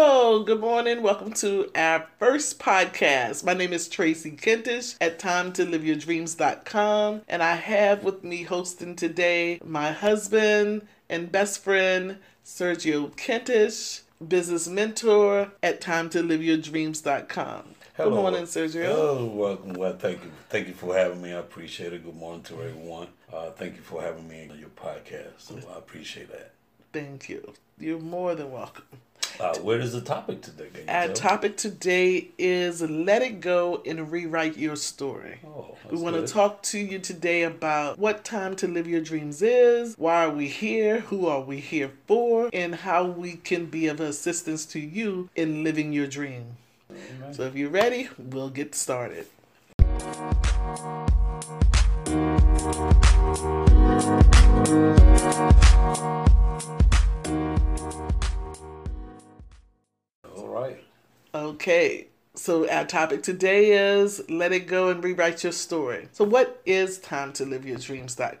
Hello, 0.00 0.44
good 0.44 0.60
morning. 0.60 1.02
Welcome 1.02 1.32
to 1.32 1.72
our 1.74 2.06
first 2.20 2.60
podcast. 2.60 3.42
My 3.42 3.52
name 3.52 3.72
is 3.72 3.88
Tracy 3.88 4.30
Kentish 4.30 4.94
at 5.00 5.18
TimeToLiveYourDreams.com, 5.18 7.22
and 7.26 7.42
I 7.42 7.56
have 7.56 8.04
with 8.04 8.22
me 8.22 8.44
hosting 8.44 8.94
today 8.94 9.58
my 9.64 9.90
husband 9.90 10.86
and 11.08 11.32
best 11.32 11.64
friend, 11.64 12.18
Sergio 12.44 13.10
Kentish, 13.16 14.02
business 14.28 14.68
mentor 14.68 15.50
at 15.64 15.80
TimeToLiveYourDreams.com. 15.80 17.64
Hello. 17.96 18.10
Good 18.10 18.14
morning, 18.14 18.44
Sergio. 18.44 18.84
Hello, 18.84 19.24
welcome. 19.24 19.72
Well, 19.72 19.96
thank 19.96 20.22
you. 20.22 20.30
Thank 20.48 20.68
you 20.68 20.74
for 20.74 20.96
having 20.96 21.20
me. 21.20 21.32
I 21.32 21.38
appreciate 21.38 21.92
it. 21.92 22.04
Good 22.04 22.14
morning 22.14 22.44
to 22.44 22.62
everyone. 22.62 23.08
Uh, 23.32 23.50
thank 23.50 23.74
you 23.74 23.82
for 23.82 24.00
having 24.00 24.28
me 24.28 24.48
on 24.48 24.60
your 24.60 24.68
podcast. 24.68 25.32
So 25.38 25.58
I 25.74 25.76
appreciate 25.76 26.30
that. 26.30 26.52
Thank 26.92 27.28
you. 27.28 27.52
You're 27.80 27.98
more 27.98 28.36
than 28.36 28.52
welcome. 28.52 28.84
Uh, 29.40 29.56
where 29.58 29.78
is 29.78 29.92
the 29.92 30.00
topic 30.00 30.42
today? 30.42 30.68
Our 30.88 31.08
topic 31.08 31.56
today 31.56 32.28
is 32.38 32.82
let 32.82 33.22
it 33.22 33.40
go 33.40 33.82
and 33.86 34.10
rewrite 34.10 34.56
your 34.56 34.74
story. 34.74 35.38
Oh, 35.46 35.76
We 35.90 35.98
want 35.98 36.16
to 36.16 36.26
talk 36.26 36.62
to 36.64 36.78
you 36.78 36.98
today 36.98 37.44
about 37.44 37.98
what 37.98 38.24
time 38.24 38.56
to 38.56 38.66
live 38.66 38.88
your 38.88 39.00
dreams 39.00 39.40
is, 39.40 39.94
why 39.96 40.24
are 40.24 40.30
we 40.30 40.48
here, 40.48 41.00
who 41.00 41.28
are 41.28 41.40
we 41.40 41.60
here 41.60 41.92
for, 42.08 42.50
and 42.52 42.74
how 42.74 43.04
we 43.04 43.34
can 43.36 43.66
be 43.66 43.86
of 43.86 44.00
assistance 44.00 44.66
to 44.66 44.80
you 44.80 45.30
in 45.36 45.62
living 45.62 45.92
your 45.92 46.08
dream. 46.08 46.56
Amen. 46.90 47.32
So 47.32 47.44
if 47.44 47.54
you're 47.54 47.70
ready, 47.70 48.08
we'll 48.18 48.50
get 48.50 48.74
started. 48.74 49.28
Okay, 61.58 62.06
so 62.36 62.70
our 62.70 62.84
topic 62.84 63.24
today 63.24 63.72
is 63.72 64.22
let 64.30 64.52
it 64.52 64.68
go 64.68 64.90
and 64.90 65.02
rewrite 65.02 65.42
your 65.42 65.50
story. 65.50 66.06
So, 66.12 66.22
what 66.22 66.62
is 66.64 67.00
time 67.00 67.32
to 67.32 67.44
live 67.44 67.66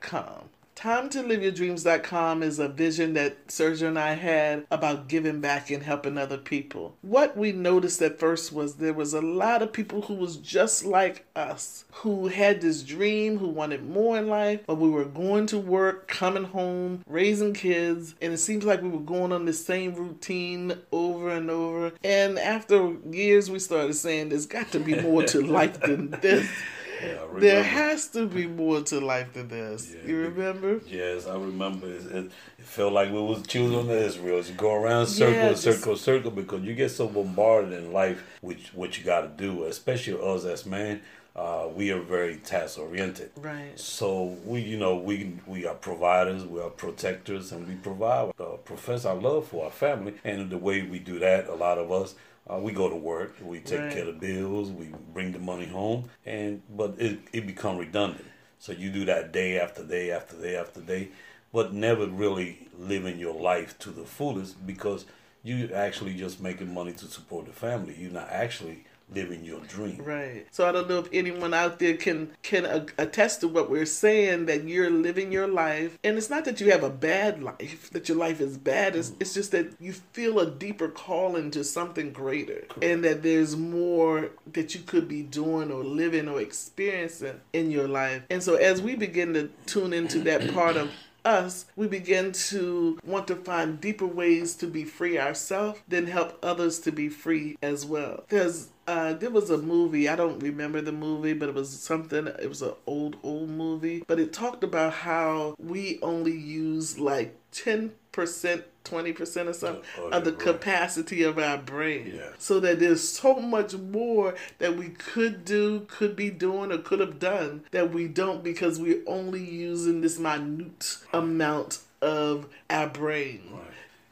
your? 0.00 0.48
Time 0.78 1.08
to 1.08 1.24
live 1.24 1.42
your 1.42 1.50
dreams.com 1.50 2.40
is 2.44 2.60
a 2.60 2.68
vision 2.68 3.14
that 3.14 3.48
Sergio 3.48 3.88
and 3.88 3.98
I 3.98 4.14
had 4.14 4.64
about 4.70 5.08
giving 5.08 5.40
back 5.40 5.70
and 5.72 5.82
helping 5.82 6.16
other 6.16 6.38
people. 6.38 6.94
What 7.02 7.36
we 7.36 7.50
noticed 7.50 8.00
at 8.00 8.20
first 8.20 8.52
was 8.52 8.76
there 8.76 8.92
was 8.92 9.12
a 9.12 9.20
lot 9.20 9.60
of 9.60 9.72
people 9.72 10.02
who 10.02 10.14
was 10.14 10.36
just 10.36 10.84
like 10.84 11.26
us, 11.34 11.84
who 11.90 12.28
had 12.28 12.60
this 12.60 12.84
dream, 12.84 13.38
who 13.38 13.48
wanted 13.48 13.90
more 13.90 14.18
in 14.18 14.28
life, 14.28 14.60
but 14.68 14.76
we 14.76 14.88
were 14.88 15.04
going 15.04 15.46
to 15.46 15.58
work, 15.58 16.06
coming 16.06 16.44
home, 16.44 17.02
raising 17.08 17.54
kids, 17.54 18.14
and 18.22 18.32
it 18.32 18.38
seems 18.38 18.64
like 18.64 18.80
we 18.80 18.88
were 18.88 19.00
going 19.00 19.32
on 19.32 19.46
the 19.46 19.52
same 19.52 19.96
routine 19.96 20.74
over 20.92 21.30
and 21.30 21.50
over. 21.50 21.90
And 22.04 22.38
after 22.38 22.94
years, 23.10 23.50
we 23.50 23.58
started 23.58 23.94
saying 23.94 24.28
there's 24.28 24.46
got 24.46 24.70
to 24.70 24.78
be 24.78 25.00
more 25.00 25.24
to 25.24 25.40
life 25.44 25.80
than 25.80 26.10
this. 26.10 26.48
Yeah, 27.02 27.26
There 27.38 27.62
has 27.62 28.08
to 28.08 28.26
be 28.26 28.46
more 28.46 28.80
to 28.82 29.00
life 29.00 29.32
than 29.34 29.48
this. 29.48 29.94
Yeah, 29.94 30.08
you 30.08 30.16
remember? 30.18 30.80
Yes, 30.86 31.26
I 31.26 31.34
remember. 31.34 31.86
It, 31.90 32.06
it, 32.12 32.30
felt 32.58 32.92
like 32.92 33.10
we 33.10 33.20
was 33.20 33.46
children 33.46 33.80
of 33.80 33.90
Israel. 33.90 34.42
You 34.42 34.54
go 34.54 34.74
around 34.74 35.06
circle, 35.06 35.34
Yeah, 35.34 35.50
just- 35.50 35.62
circle, 35.62 35.96
circle 35.96 36.30
because 36.30 36.62
you 36.62 36.74
get 36.74 36.90
so 36.90 37.08
bombarded 37.08 37.72
in 37.72 37.92
life 37.92 38.22
with 38.42 38.58
what 38.74 38.98
you 38.98 39.04
got 39.04 39.22
to 39.22 39.28
do. 39.28 39.64
Especially 39.64 40.18
us 40.20 40.44
as 40.44 40.66
men, 40.66 41.00
uh, 41.34 41.68
we 41.74 41.92
are 41.92 42.00
very 42.00 42.36
task 42.36 42.78
oriented. 42.78 43.30
Right. 43.36 43.78
So 43.78 44.36
we, 44.44 44.60
you 44.60 44.76
know, 44.76 44.96
we 44.96 45.38
we 45.46 45.66
are 45.66 45.74
providers, 45.74 46.44
we 46.44 46.60
are 46.60 46.70
protectors, 46.70 47.52
and 47.52 47.66
we 47.68 47.74
provide, 47.74 48.32
uh, 48.40 48.56
profess 48.64 49.04
our 49.04 49.14
love 49.14 49.46
for 49.46 49.64
our 49.64 49.70
family. 49.70 50.14
And 50.24 50.50
the 50.50 50.58
way 50.58 50.82
we 50.82 50.98
do 50.98 51.18
that, 51.20 51.46
a 51.48 51.54
lot 51.54 51.78
of 51.78 51.92
us, 51.92 52.14
uh, 52.50 52.58
we 52.58 52.72
go 52.72 52.88
to 52.88 52.96
work, 52.96 53.36
we 53.42 53.60
take 53.60 53.80
Right. 53.80 53.90
care 53.92 54.08
of 54.08 54.20
the 54.20 54.26
bills, 54.26 54.70
we 54.70 54.86
bring 55.12 55.32
the 55.32 55.38
money 55.38 55.66
home, 55.66 56.10
and 56.26 56.62
but 56.70 56.94
it 56.98 57.18
it 57.32 57.46
become 57.46 57.76
redundant. 57.78 58.24
So 58.58 58.72
you 58.72 58.90
do 58.90 59.04
that 59.06 59.32
day 59.32 59.58
after 59.58 59.84
day 59.84 60.10
after 60.10 60.36
day 60.36 60.56
after 60.56 60.80
day, 60.80 61.10
but 61.52 61.72
never 61.72 62.06
really 62.06 62.68
living 62.78 63.18
your 63.18 63.34
life 63.34 63.78
to 63.80 63.90
the 63.90 64.04
fullest 64.04 64.66
because 64.66 65.04
you're 65.44 65.74
actually 65.74 66.14
just 66.14 66.40
making 66.40 66.72
money 66.74 66.92
to 66.92 67.06
support 67.06 67.46
the 67.46 67.52
family. 67.52 67.94
You're 67.98 68.10
not 68.12 68.28
actually 68.30 68.84
living 69.14 69.44
your 69.44 69.60
dream. 69.60 70.02
Right. 70.02 70.46
So 70.50 70.68
I 70.68 70.72
don't 70.72 70.88
know 70.88 70.98
if 70.98 71.08
anyone 71.12 71.54
out 71.54 71.78
there 71.78 71.96
can 71.96 72.30
can 72.42 72.66
uh, 72.66 72.86
attest 72.98 73.40
to 73.40 73.48
what 73.48 73.70
we're 73.70 73.86
saying 73.86 74.46
that 74.46 74.64
you're 74.64 74.90
living 74.90 75.32
your 75.32 75.48
life, 75.48 75.98
and 76.04 76.16
it's 76.16 76.30
not 76.30 76.44
that 76.44 76.60
you 76.60 76.70
have 76.70 76.82
a 76.82 76.90
bad 76.90 77.42
life, 77.42 77.90
that 77.90 78.08
your 78.08 78.18
life 78.18 78.40
is 78.40 78.58
bad. 78.58 78.96
It's 78.96 79.12
it's 79.20 79.34
just 79.34 79.52
that 79.52 79.72
you 79.80 79.92
feel 79.92 80.38
a 80.38 80.50
deeper 80.50 80.88
calling 80.88 81.50
to 81.52 81.64
something 81.64 82.12
greater, 82.12 82.64
and 82.82 83.04
that 83.04 83.22
there's 83.22 83.56
more 83.56 84.30
that 84.52 84.74
you 84.74 84.80
could 84.80 85.08
be 85.08 85.22
doing 85.22 85.70
or 85.70 85.82
living 85.84 86.28
or 86.28 86.40
experiencing 86.40 87.40
in 87.52 87.70
your 87.70 87.88
life. 87.88 88.22
And 88.30 88.42
so 88.42 88.56
as 88.56 88.82
we 88.82 88.94
begin 88.94 89.34
to 89.34 89.50
tune 89.66 89.92
into 89.92 90.20
that 90.20 90.52
part 90.52 90.76
of 90.76 90.90
us, 91.24 91.66
we 91.76 91.86
begin 91.86 92.32
to 92.32 92.98
want 93.04 93.28
to 93.28 93.36
find 93.36 93.80
deeper 93.80 94.06
ways 94.06 94.54
to 94.56 94.66
be 94.66 94.84
free 94.84 95.18
ourselves, 95.18 95.80
then 95.86 96.06
help 96.06 96.38
others 96.42 96.78
to 96.80 96.92
be 96.92 97.08
free 97.08 97.58
as 97.62 97.84
well. 97.84 98.24
There's 98.28 98.68
uh, 98.88 99.12
there 99.12 99.30
was 99.30 99.50
a 99.50 99.58
movie, 99.58 100.08
I 100.08 100.16
don't 100.16 100.38
remember 100.40 100.80
the 100.80 100.92
movie, 100.92 101.34
but 101.34 101.48
it 101.50 101.54
was 101.54 101.68
something, 101.70 102.26
it 102.26 102.48
was 102.48 102.62
an 102.62 102.72
old, 102.86 103.16
old 103.22 103.50
movie, 103.50 104.02
but 104.06 104.18
it 104.18 104.32
talked 104.32 104.64
about 104.64 104.92
how 104.92 105.54
we 105.58 105.98
only 106.02 106.32
use 106.36 106.98
like 106.98 107.36
10%, 107.52 107.90
20% 108.12 109.46
or 109.46 109.52
something 109.52 109.82
Of 109.98 110.12
of 110.12 110.24
the 110.24 110.32
brain. 110.32 110.46
capacity 110.54 111.22
of 111.22 111.38
our 111.38 111.58
brain. 111.58 112.12
Yeah. 112.16 112.30
So 112.38 112.60
that 112.60 112.80
there's 112.80 113.06
so 113.06 113.34
much 113.36 113.74
more 113.74 114.34
that 114.58 114.76
we 114.76 114.88
could 114.88 115.44
do, 115.44 115.80
could 115.88 116.16
be 116.16 116.30
doing, 116.30 116.72
or 116.72 116.78
could 116.78 117.00
have 117.00 117.18
done 117.18 117.64
that 117.72 117.92
we 117.92 118.08
don't 118.08 118.42
because 118.42 118.80
we're 118.80 119.02
only 119.06 119.44
using 119.44 120.00
this 120.00 120.18
minute 120.18 120.96
amount 121.12 121.80
of 122.00 122.46
our 122.70 122.88
brain. 122.88 123.42
Right. 123.52 123.62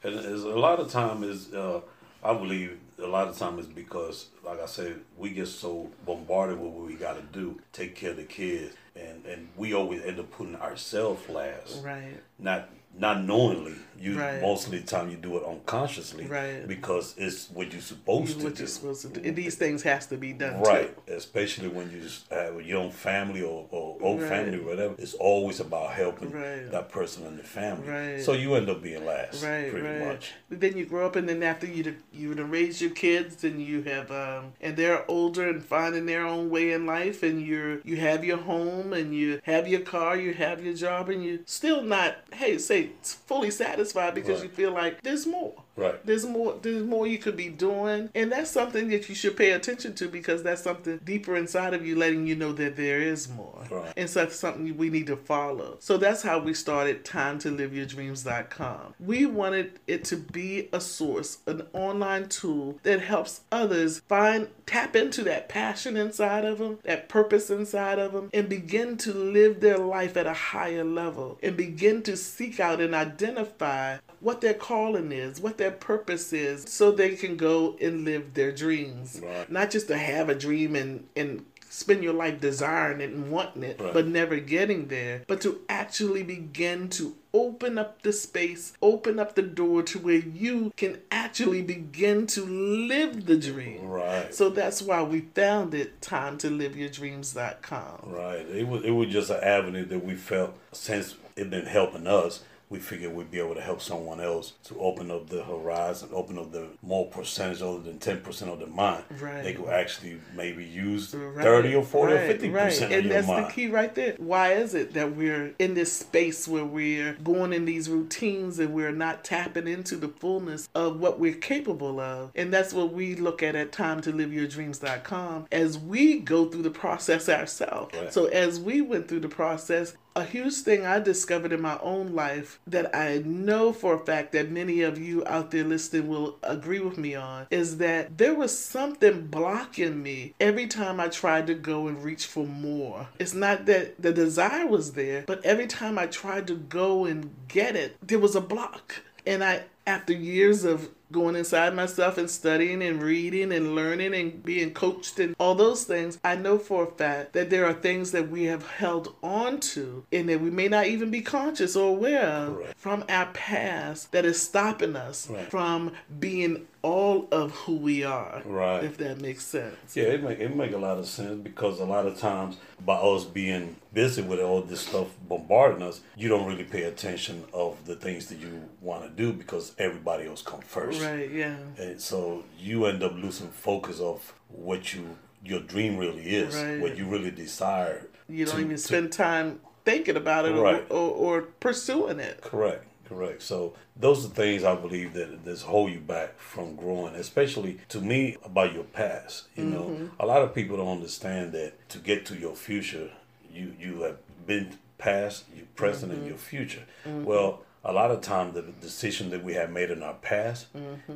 And 0.03 0.15
a 0.19 0.59
lot 0.59 0.79
of 0.79 0.91
time 0.91 1.23
is, 1.23 1.51
uh, 1.53 1.81
I 2.23 2.33
believe, 2.33 2.77
a 3.03 3.07
lot 3.07 3.27
of 3.27 3.37
time 3.37 3.59
is 3.59 3.67
because, 3.67 4.27
like 4.43 4.59
I 4.59 4.65
said, 4.65 5.01
we 5.17 5.29
get 5.31 5.47
so 5.47 5.89
bombarded 6.05 6.59
with 6.59 6.71
what 6.71 6.87
we 6.87 6.95
got 6.95 7.13
to 7.13 7.21
do, 7.39 7.59
take 7.71 7.95
care 7.95 8.11
of 8.11 8.17
the 8.17 8.23
kids, 8.23 8.75
and 8.95 9.25
and 9.25 9.49
we 9.55 9.73
always 9.73 10.01
end 10.03 10.19
up 10.19 10.31
putting 10.31 10.55
ourselves 10.55 11.27
last, 11.29 11.83
Right. 11.83 12.17
not 12.39 12.69
not 12.97 13.23
knowingly. 13.23 13.75
You 13.99 14.17
Right. 14.19 14.41
most 14.41 14.65
of 14.67 14.71
the 14.71 14.81
time 14.81 15.09
you 15.09 15.17
do 15.17 15.37
it 15.37 15.43
unconsciously, 15.43 16.25
Right. 16.25 16.67
Because 16.67 17.15
it's 17.17 17.49
what 17.49 17.71
you're 17.71 17.81
supposed 17.81 18.29
You 18.29 18.35
to 18.39 18.43
what 18.45 18.55
do. 18.55 18.59
you're 18.63 18.67
supposed 18.67 19.01
to 19.03 19.07
do. 19.09 19.21
And 19.27 19.35
these 19.35 19.55
things 19.55 19.83
has 19.83 20.05
to 20.07 20.17
be 20.17 20.33
done 20.33 20.59
Right, 20.61 20.95
too. 21.07 21.13
especially 21.13 21.67
when 21.67 21.91
you 21.91 22.01
have 22.29 22.57
a 22.57 22.63
young 22.63 22.91
family 22.91 23.41
or, 23.41 23.67
or 23.71 23.97
old 24.01 24.21
Right. 24.21 24.29
family, 24.29 24.59
or 24.59 24.63
whatever. 24.63 24.95
It's 24.97 25.13
always 25.15 25.59
about 25.59 25.93
helping 25.93 26.31
Right. 26.31 26.69
that 26.71 26.89
person 26.89 27.25
in 27.25 27.37
the 27.37 27.43
family. 27.43 27.87
Right. 27.89 28.21
So 28.21 28.33
you 28.33 28.55
end 28.55 28.69
up 28.69 28.81
being 28.81 29.05
last, 29.05 29.43
Right, 29.43 29.69
pretty 29.71 30.05
much. 30.05 30.33
Then 30.49 30.77
you 30.77 30.85
grow 30.85 31.05
up, 31.07 31.15
and 31.15 31.27
then 31.27 31.41
after 31.43 31.65
you 31.67 31.95
you 32.11 32.33
raise 32.33 32.81
your 32.81 32.91
kids, 32.91 33.43
and 33.43 33.61
you 33.61 33.81
have 33.83 34.11
um, 34.11 34.53
and 34.61 34.75
they're 34.77 35.03
older 35.09 35.47
and 35.49 35.63
finding 35.63 36.05
their 36.05 36.25
own 36.25 36.49
way 36.49 36.71
in 36.71 36.85
life, 36.85 37.23
and 37.23 37.41
you're 37.45 37.79
you 37.83 37.97
have 37.97 38.23
your 38.23 38.37
home, 38.37 38.93
and 38.93 39.15
you 39.15 39.39
have 39.43 39.67
your 39.67 39.81
car, 39.81 40.15
you 40.17 40.33
have 40.33 40.63
your 40.63 40.73
job, 40.73 41.09
and 41.09 41.23
you're 41.23 41.39
still 41.45 41.81
not 41.81 42.17
hey 42.33 42.57
say 42.57 42.91
fully 43.01 43.49
satisfied 43.51 43.86
because 43.93 44.41
Right. 44.41 44.49
you 44.49 44.55
feel 44.55 44.71
like 44.71 45.01
there's 45.01 45.25
more. 45.25 45.63
Right. 45.77 46.03
There's 46.05 46.25
more. 46.25 46.57
There's 46.61 46.83
more 46.83 47.05
you 47.07 47.19
could 47.19 47.37
be 47.37 47.49
doing, 47.49 48.09
and 48.15 48.31
that's 48.31 48.49
something 48.49 48.89
that 48.89 49.07
you 49.07 49.15
should 49.15 49.37
pay 49.37 49.51
attention 49.51 49.93
to 49.95 50.07
because 50.09 50.41
that's 50.41 50.63
something 50.63 50.99
deeper 51.05 51.35
inside 51.35 51.73
of 51.75 51.85
you, 51.85 51.95
letting 51.95 52.25
you 52.25 52.35
know 52.35 52.51
that 52.53 52.75
there 52.75 52.99
is 52.99 53.29
more, 53.29 53.63
Right. 53.69 53.93
and 53.95 54.09
so 54.09 54.21
that's 54.21 54.35
something 54.35 54.75
we 54.75 54.89
need 54.89 55.07
to 55.07 55.15
follow. 55.15 55.77
So 55.79 55.97
that's 55.97 56.23
how 56.23 56.39
we 56.39 56.53
started 56.55 57.05
Time 57.05 57.37
to 57.39 57.51
Live 57.51 57.75
Your 57.75 57.85
Dreams.com. 57.85 58.95
We 58.99 59.25
wanted 59.27 59.79
it 59.85 60.03
to 60.05 60.17
be 60.17 60.69
a 60.73 60.81
source, 60.81 61.37
an 61.45 61.63
online 61.73 62.27
tool 62.27 62.79
that 62.83 63.01
helps 63.01 63.41
others 63.51 63.99
find, 64.09 64.47
tap 64.65 64.95
into 64.95 65.23
that 65.23 65.47
passion 65.47 65.95
inside 65.95 66.43
of 66.43 66.57
them, 66.57 66.79
that 66.83 67.07
purpose 67.07 67.49
inside 67.51 67.99
of 67.99 68.13
them, 68.13 68.29
and 68.33 68.49
begin 68.49 68.97
to 68.97 69.13
live 69.13 69.59
their 69.59 69.77
life 69.77 70.17
at 70.17 70.25
a 70.25 70.33
higher 70.33 70.83
level, 70.83 71.37
and 71.43 71.55
begin 71.55 72.01
to 72.03 72.17
seek 72.17 72.59
out 72.59 72.81
and 72.81 72.95
identify 72.95 73.97
what 74.27 74.41
their 74.41 74.53
calling 74.53 75.13
is, 75.13 75.39
what 75.39 75.57
their 75.57 75.71
purpose 75.71 76.33
is, 76.33 76.63
so 76.67 76.91
they 76.91 77.15
can 77.15 77.37
go 77.37 77.77
and 77.79 78.03
live 78.03 78.33
their 78.33 78.51
dreams. 78.51 79.21
Right. 79.23 79.49
Not 79.49 79.71
just 79.71 79.87
to 79.87 79.97
have 79.97 80.27
a 80.27 80.35
dream 80.35 80.75
and, 80.75 81.07
and 81.15 81.45
spend 81.69 82.03
your 82.03 82.11
life 82.11 82.41
desiring 82.41 82.99
it 82.99 83.11
and 83.11 83.31
wanting 83.31 83.63
it, 83.63 83.79
Right. 83.79 83.93
but 83.93 84.05
never 84.05 84.35
getting 84.35 84.89
there, 84.89 85.23
but 85.27 85.39
to 85.41 85.61
actually 85.69 86.23
begin 86.23 86.89
to 86.89 87.15
open 87.33 87.77
up 87.77 88.01
the 88.01 88.11
space, 88.11 88.73
open 88.81 89.17
up 89.17 89.35
the 89.35 89.43
door 89.43 89.81
to 89.83 89.97
where 89.97 90.17
you 90.17 90.73
can 90.75 90.99
actually 91.09 91.61
begin 91.61 92.27
to 92.27 92.43
live 92.45 93.27
the 93.27 93.37
dream. 93.37 93.87
Right. 93.87 94.35
So 94.35 94.49
that's 94.49 94.81
why 94.81 95.03
we 95.03 95.21
founded 95.21 96.01
Time 96.01 96.37
to 96.39 96.49
Live 96.49 96.75
Your 96.75 96.89
Dreams.com. 96.89 98.01
Right. 98.03 98.45
It 98.45 98.67
was 98.67 98.83
it 98.83 98.91
was 98.91 99.07
just 99.07 99.29
an 99.29 99.41
avenue 99.41 99.85
that 99.85 100.03
we 100.03 100.15
felt 100.15 100.53
since 100.73 101.15
it 101.37 101.49
been 101.49 101.65
helping 101.65 102.07
us 102.07 102.43
we 102.69 102.79
figured 102.79 103.13
we'd 103.13 103.31
be 103.31 103.39
able 103.39 103.55
to 103.55 103.61
help 103.61 103.81
someone 103.81 104.19
else 104.19 104.53
to 104.65 104.77
open 104.79 105.09
up 105.11 105.29
the 105.29 105.43
horizon, 105.43 106.09
open 106.11 106.37
up 106.37 106.51
the 106.51 106.67
more 106.81 107.05
percentage 107.05 107.61
other 107.61 107.79
than 107.79 107.99
ten 107.99 108.19
percent 108.21 108.51
of 108.51 108.59
their 108.59 108.67
mind. 108.67 109.03
Right. 109.19 109.43
They 109.43 109.53
could 109.53 109.69
actually 109.69 110.19
maybe 110.35 110.65
use 110.65 111.13
Right, 111.13 111.43
thirty 111.43 111.75
or 111.75 111.83
forty 111.83 112.13
right, 112.13 112.23
or 112.23 112.27
fifty 112.27 112.49
right. 112.49 112.65
percent 112.65 112.91
of 112.91 112.97
and 112.99 113.07
your 113.07 113.21
that's 113.21 113.27
the 113.47 113.53
key 113.53 113.67
right 113.67 113.93
there 113.95 114.15
why 114.17 114.53
is 114.53 114.73
it 114.73 114.93
that 114.93 115.15
we're 115.15 115.53
in 115.59 115.73
this 115.73 115.91
space 115.91 116.47
where 116.47 116.65
we're 116.65 117.13
going 117.23 117.53
in 117.53 117.65
these 117.65 117.89
routines 117.89 118.59
and 118.59 118.73
we're 118.73 118.91
not 118.91 119.23
tapping 119.23 119.67
into 119.67 119.95
the 119.95 120.07
fullness 120.07 120.69
of 120.75 120.99
what 120.99 121.19
we're 121.19 121.33
capable 121.33 121.99
of 121.99 122.31
and 122.35 122.53
that's 122.53 122.73
what 122.73 122.93
we 122.93 123.15
look 123.15 123.41
at 123.43 123.55
at 123.55 123.71
time 123.71 124.01
to 124.01 124.11
live 124.11 124.33
your 124.33 124.47
dreams.com 124.47 125.45
as 125.51 125.77
we 125.77 126.19
go 126.19 126.45
through 126.45 126.63
the 126.63 126.69
process 126.71 127.29
ourselves 127.29 127.93
so 128.09 128.25
as 128.25 128.59
we 128.59 128.81
went 128.81 129.07
through 129.07 129.19
the 129.19 129.29
process 129.29 129.95
a 130.17 130.23
huge 130.23 130.55
thing 130.55 130.83
I 130.83 130.99
discovered 130.99 131.53
in 131.53 131.61
my 131.61 131.77
own 131.79 132.15
life 132.15 132.59
that 132.65 132.95
I 132.95 133.19
know 133.19 133.71
for 133.71 133.93
a 133.93 133.99
fact 133.99 134.31
that 134.31 134.49
many 134.49 134.81
of 134.81 134.97
you 134.97 135.23
out 135.27 135.51
there 135.51 135.63
listening 135.63 136.07
will 136.07 136.39
agree 136.41 136.79
with 136.79 136.97
me 136.97 137.13
on 137.13 137.45
is 137.51 137.77
that 137.77 138.17
there 138.17 138.33
was 138.33 138.57
something 138.57 139.27
blocking 139.27 140.01
me 140.01 140.33
every 140.39 140.65
time 140.65 140.99
I 140.99 141.09
tried 141.09 141.45
to 141.47 141.53
go 141.53 141.87
and 141.87 142.03
reach 142.03 142.25
for 142.25 142.47
more. 142.47 143.09
It's 143.19 143.35
not 143.35 143.67
that 143.67 144.01
the 144.01 144.11
desire 144.11 144.65
was 144.65 144.93
there, 144.93 145.23
but 145.27 145.45
every 145.45 145.67
time 145.67 145.99
I 145.99 146.07
tried 146.07 146.47
to 146.47 146.55
go 146.55 147.05
and 147.05 147.29
get 147.47 147.75
it, 147.75 147.95
there 148.01 148.19
was 148.19 148.35
a 148.35 148.41
block. 148.41 149.03
And 149.27 149.43
I, 149.43 149.65
after 149.87 150.11
years 150.13 150.65
of 150.65 150.89
going 151.09 151.37
inside 151.37 151.73
myself 151.73 152.17
and 152.17 152.29
studying 152.29 152.83
and 152.83 153.01
reading 153.01 153.53
and 153.53 153.73
learning 153.73 154.13
and 154.13 154.43
being 154.43 154.73
coached 154.73 155.17
and 155.19 155.33
all 155.39 155.55
those 155.55 155.85
things, 155.85 156.19
I 156.21 156.35
know 156.35 156.57
for 156.57 156.83
a 156.83 156.91
fact 156.91 157.31
that 157.31 157.49
there 157.49 157.65
are 157.65 157.71
things 157.73 158.11
that 158.11 158.29
we 158.29 158.43
have 158.43 158.67
held 158.67 159.15
on 159.23 159.61
to 159.61 160.03
and 160.11 160.27
that 160.27 160.41
we 160.41 160.49
may 160.51 160.67
not 160.67 160.87
even 160.87 161.09
be 161.09 161.21
conscious 161.21 161.77
or 161.77 161.91
aware 161.95 162.25
of 162.27 162.55
Correct. 162.57 162.73
from 162.77 163.05
our 163.07 163.27
past 163.27 164.11
that 164.11 164.25
is 164.25 164.41
stopping 164.41 164.97
us 164.97 165.29
Right. 165.29 165.49
from 165.49 165.93
being 166.19 166.67
all 166.83 167.27
of 167.31 167.51
who 167.51 167.77
we 167.77 168.03
are. 168.03 168.41
Right. 168.45 168.83
If 168.83 168.97
that 168.97 169.21
makes 169.21 169.45
sense. 169.45 169.95
Yeah, 169.95 170.03
it 170.05 170.23
make 170.23 170.39
it 170.39 170.55
make 170.55 170.73
a 170.73 170.77
lot 170.77 170.97
of 170.97 171.05
sense 171.07 171.41
because 171.41 171.79
a 171.79 171.85
lot 171.85 172.05
of 172.05 172.17
times 172.19 172.57
by 172.85 172.95
us 172.95 173.23
being 173.25 173.77
busy 173.93 174.21
with 174.21 174.39
all 174.39 174.61
this 174.61 174.81
stuff 174.81 175.07
bombarding 175.27 175.81
us, 175.81 176.01
you 176.17 176.27
don't 176.29 176.45
really 176.47 176.63
pay 176.63 176.83
attention 176.83 177.45
of 177.53 177.85
the 177.85 177.95
things 177.95 178.27
that 178.27 178.39
you 178.39 178.69
want 178.81 179.03
to 179.03 179.09
do 179.09 179.33
because 179.33 179.73
everybody 179.77 180.27
else 180.27 180.41
come 180.41 180.61
first. 180.61 181.01
Right, 181.01 181.29
yeah. 181.31 181.57
And 181.77 182.01
so 182.01 182.43
you 182.59 182.85
end 182.85 183.03
up 183.03 183.13
losing 183.13 183.49
focus 183.49 183.99
of 183.99 184.33
what 184.49 184.93
you 184.93 185.17
your 185.43 185.59
dream 185.61 185.97
really 185.97 186.23
is, 186.35 186.55
Right. 186.55 186.79
what 186.81 186.97
you 186.97 187.05
really 187.05 187.31
desire. 187.31 188.07
You 188.27 188.45
don't 188.45 188.55
to- 188.55 188.61
even 188.61 188.71
to- 188.75 188.77
spend 188.81 189.13
time 189.13 189.59
thinking 189.85 190.17
about 190.17 190.45
it 190.45 190.51
Right. 190.53 190.83
or, 190.89 190.97
or, 190.97 191.37
or 191.37 191.41
pursuing 191.43 192.19
it. 192.19 192.41
Correct, 192.41 192.83
correct. 193.07 193.41
So 193.43 193.73
those 193.95 194.25
are 194.25 194.29
things 194.29 194.63
I 194.65 194.75
believe 194.75 195.13
that 195.13 195.45
that 195.45 195.59
hold 195.61 195.91
you 195.91 195.99
back 195.99 196.37
from 196.39 196.75
growing, 196.75 197.13
especially 197.15 197.77
to 197.89 198.01
me 198.01 198.35
about 198.43 198.73
your 198.73 198.83
past. 198.83 199.47
You 199.55 199.63
Mm-hmm. 199.65 199.73
know, 199.73 200.09
a 200.19 200.25
lot 200.25 200.41
of 200.41 200.53
people 200.53 200.75
don't 200.77 200.91
understand 200.97 201.53
that 201.53 201.87
to 201.89 201.99
get 201.99 202.25
to 202.25 202.35
your 202.35 202.55
future, 202.55 203.11
you 203.53 203.73
you 203.79 204.01
have 204.01 204.17
been 204.45 204.77
past, 204.97 205.45
your 205.55 205.67
present, 205.75 206.11
Mm-hmm. 206.11 206.21
and 206.21 206.29
your 206.29 206.37
future. 206.39 206.83
Well. 207.05 207.61
A 207.87 207.93
lot 207.93 208.11
of 208.11 208.19
times, 208.19 208.53
the 208.53 208.61
decision 208.61 209.29
that 209.29 209.43
we 209.43 209.53
have 209.53 209.71
made 209.71 209.89
in 209.89 210.03
our 210.03 210.15
past 210.15 210.67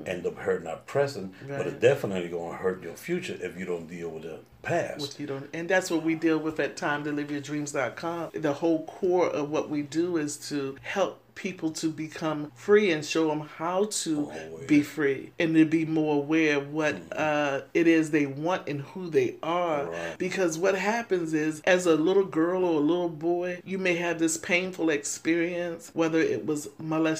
end 0.06 0.26
up 0.26 0.38
hurting 0.38 0.68
our 0.68 0.78
present, 0.78 1.34
but 1.48 1.52
Mm-hmm. 1.62 1.68
It's 1.68 1.82
definitely 1.82 2.30
going 2.30 2.52
to 2.52 2.58
hurt 2.58 2.82
your 2.82 2.96
future 2.96 3.38
if 3.40 3.58
you 3.58 3.66
don't 3.66 3.88
deal 3.88 4.10
with 4.10 4.24
the 4.24 4.40
past. 4.62 5.20
You 5.20 5.28
don't, 5.28 5.50
and 5.54 5.68
that's 5.70 5.92
what 5.92 6.04
we 6.04 6.16
deal 6.16 6.38
with 6.40 6.60
at 6.60 6.78
time 6.78 7.04
to 7.04 7.12
live 7.12 7.30
your 7.30 7.42
dreams.com. 7.42 8.32
The 8.34 8.54
whole 8.54 8.86
core 8.86 9.30
of 9.30 9.50
what 9.50 9.70
we 9.70 9.82
do 9.82 10.18
is 10.18 10.38
to 10.50 10.78
help 10.82 11.21
people 11.36 11.72
to 11.72 11.89
become 11.89 12.51
free 12.56 12.92
and 12.92 13.06
show 13.06 13.28
them 13.30 13.42
how 13.42 13.86
to 13.86 14.30
Always. 14.31 14.68
be 14.68 14.81
free 14.81 15.31
and 15.39 15.56
to 15.56 15.66
be 15.66 15.86
more 15.86 16.16
aware 16.18 16.57
of 16.57 16.72
what 16.74 16.95
uh, 17.18 17.62
it 17.74 17.88
is 17.88 18.12
they 18.12 18.25
want 18.25 18.68
and 18.68 18.81
who 18.81 19.10
they 19.10 19.36
are. 19.42 19.86
Right. 19.86 20.18
Because 20.18 20.57
what 20.57 20.75
happens 20.75 21.33
is, 21.33 21.62
as 21.62 21.86
a 21.86 21.95
little 21.95 22.25
girl 22.25 22.63
or 22.66 22.78
a 22.78 22.83
little 22.83 23.10
boy, 23.10 23.62
you 23.66 23.78
may 23.78 23.95
have 23.95 24.19
this 24.19 24.38
painful 24.38 24.89
experience, 24.89 25.92
whether 25.94 26.19
it 26.19 26.45
was 26.45 26.69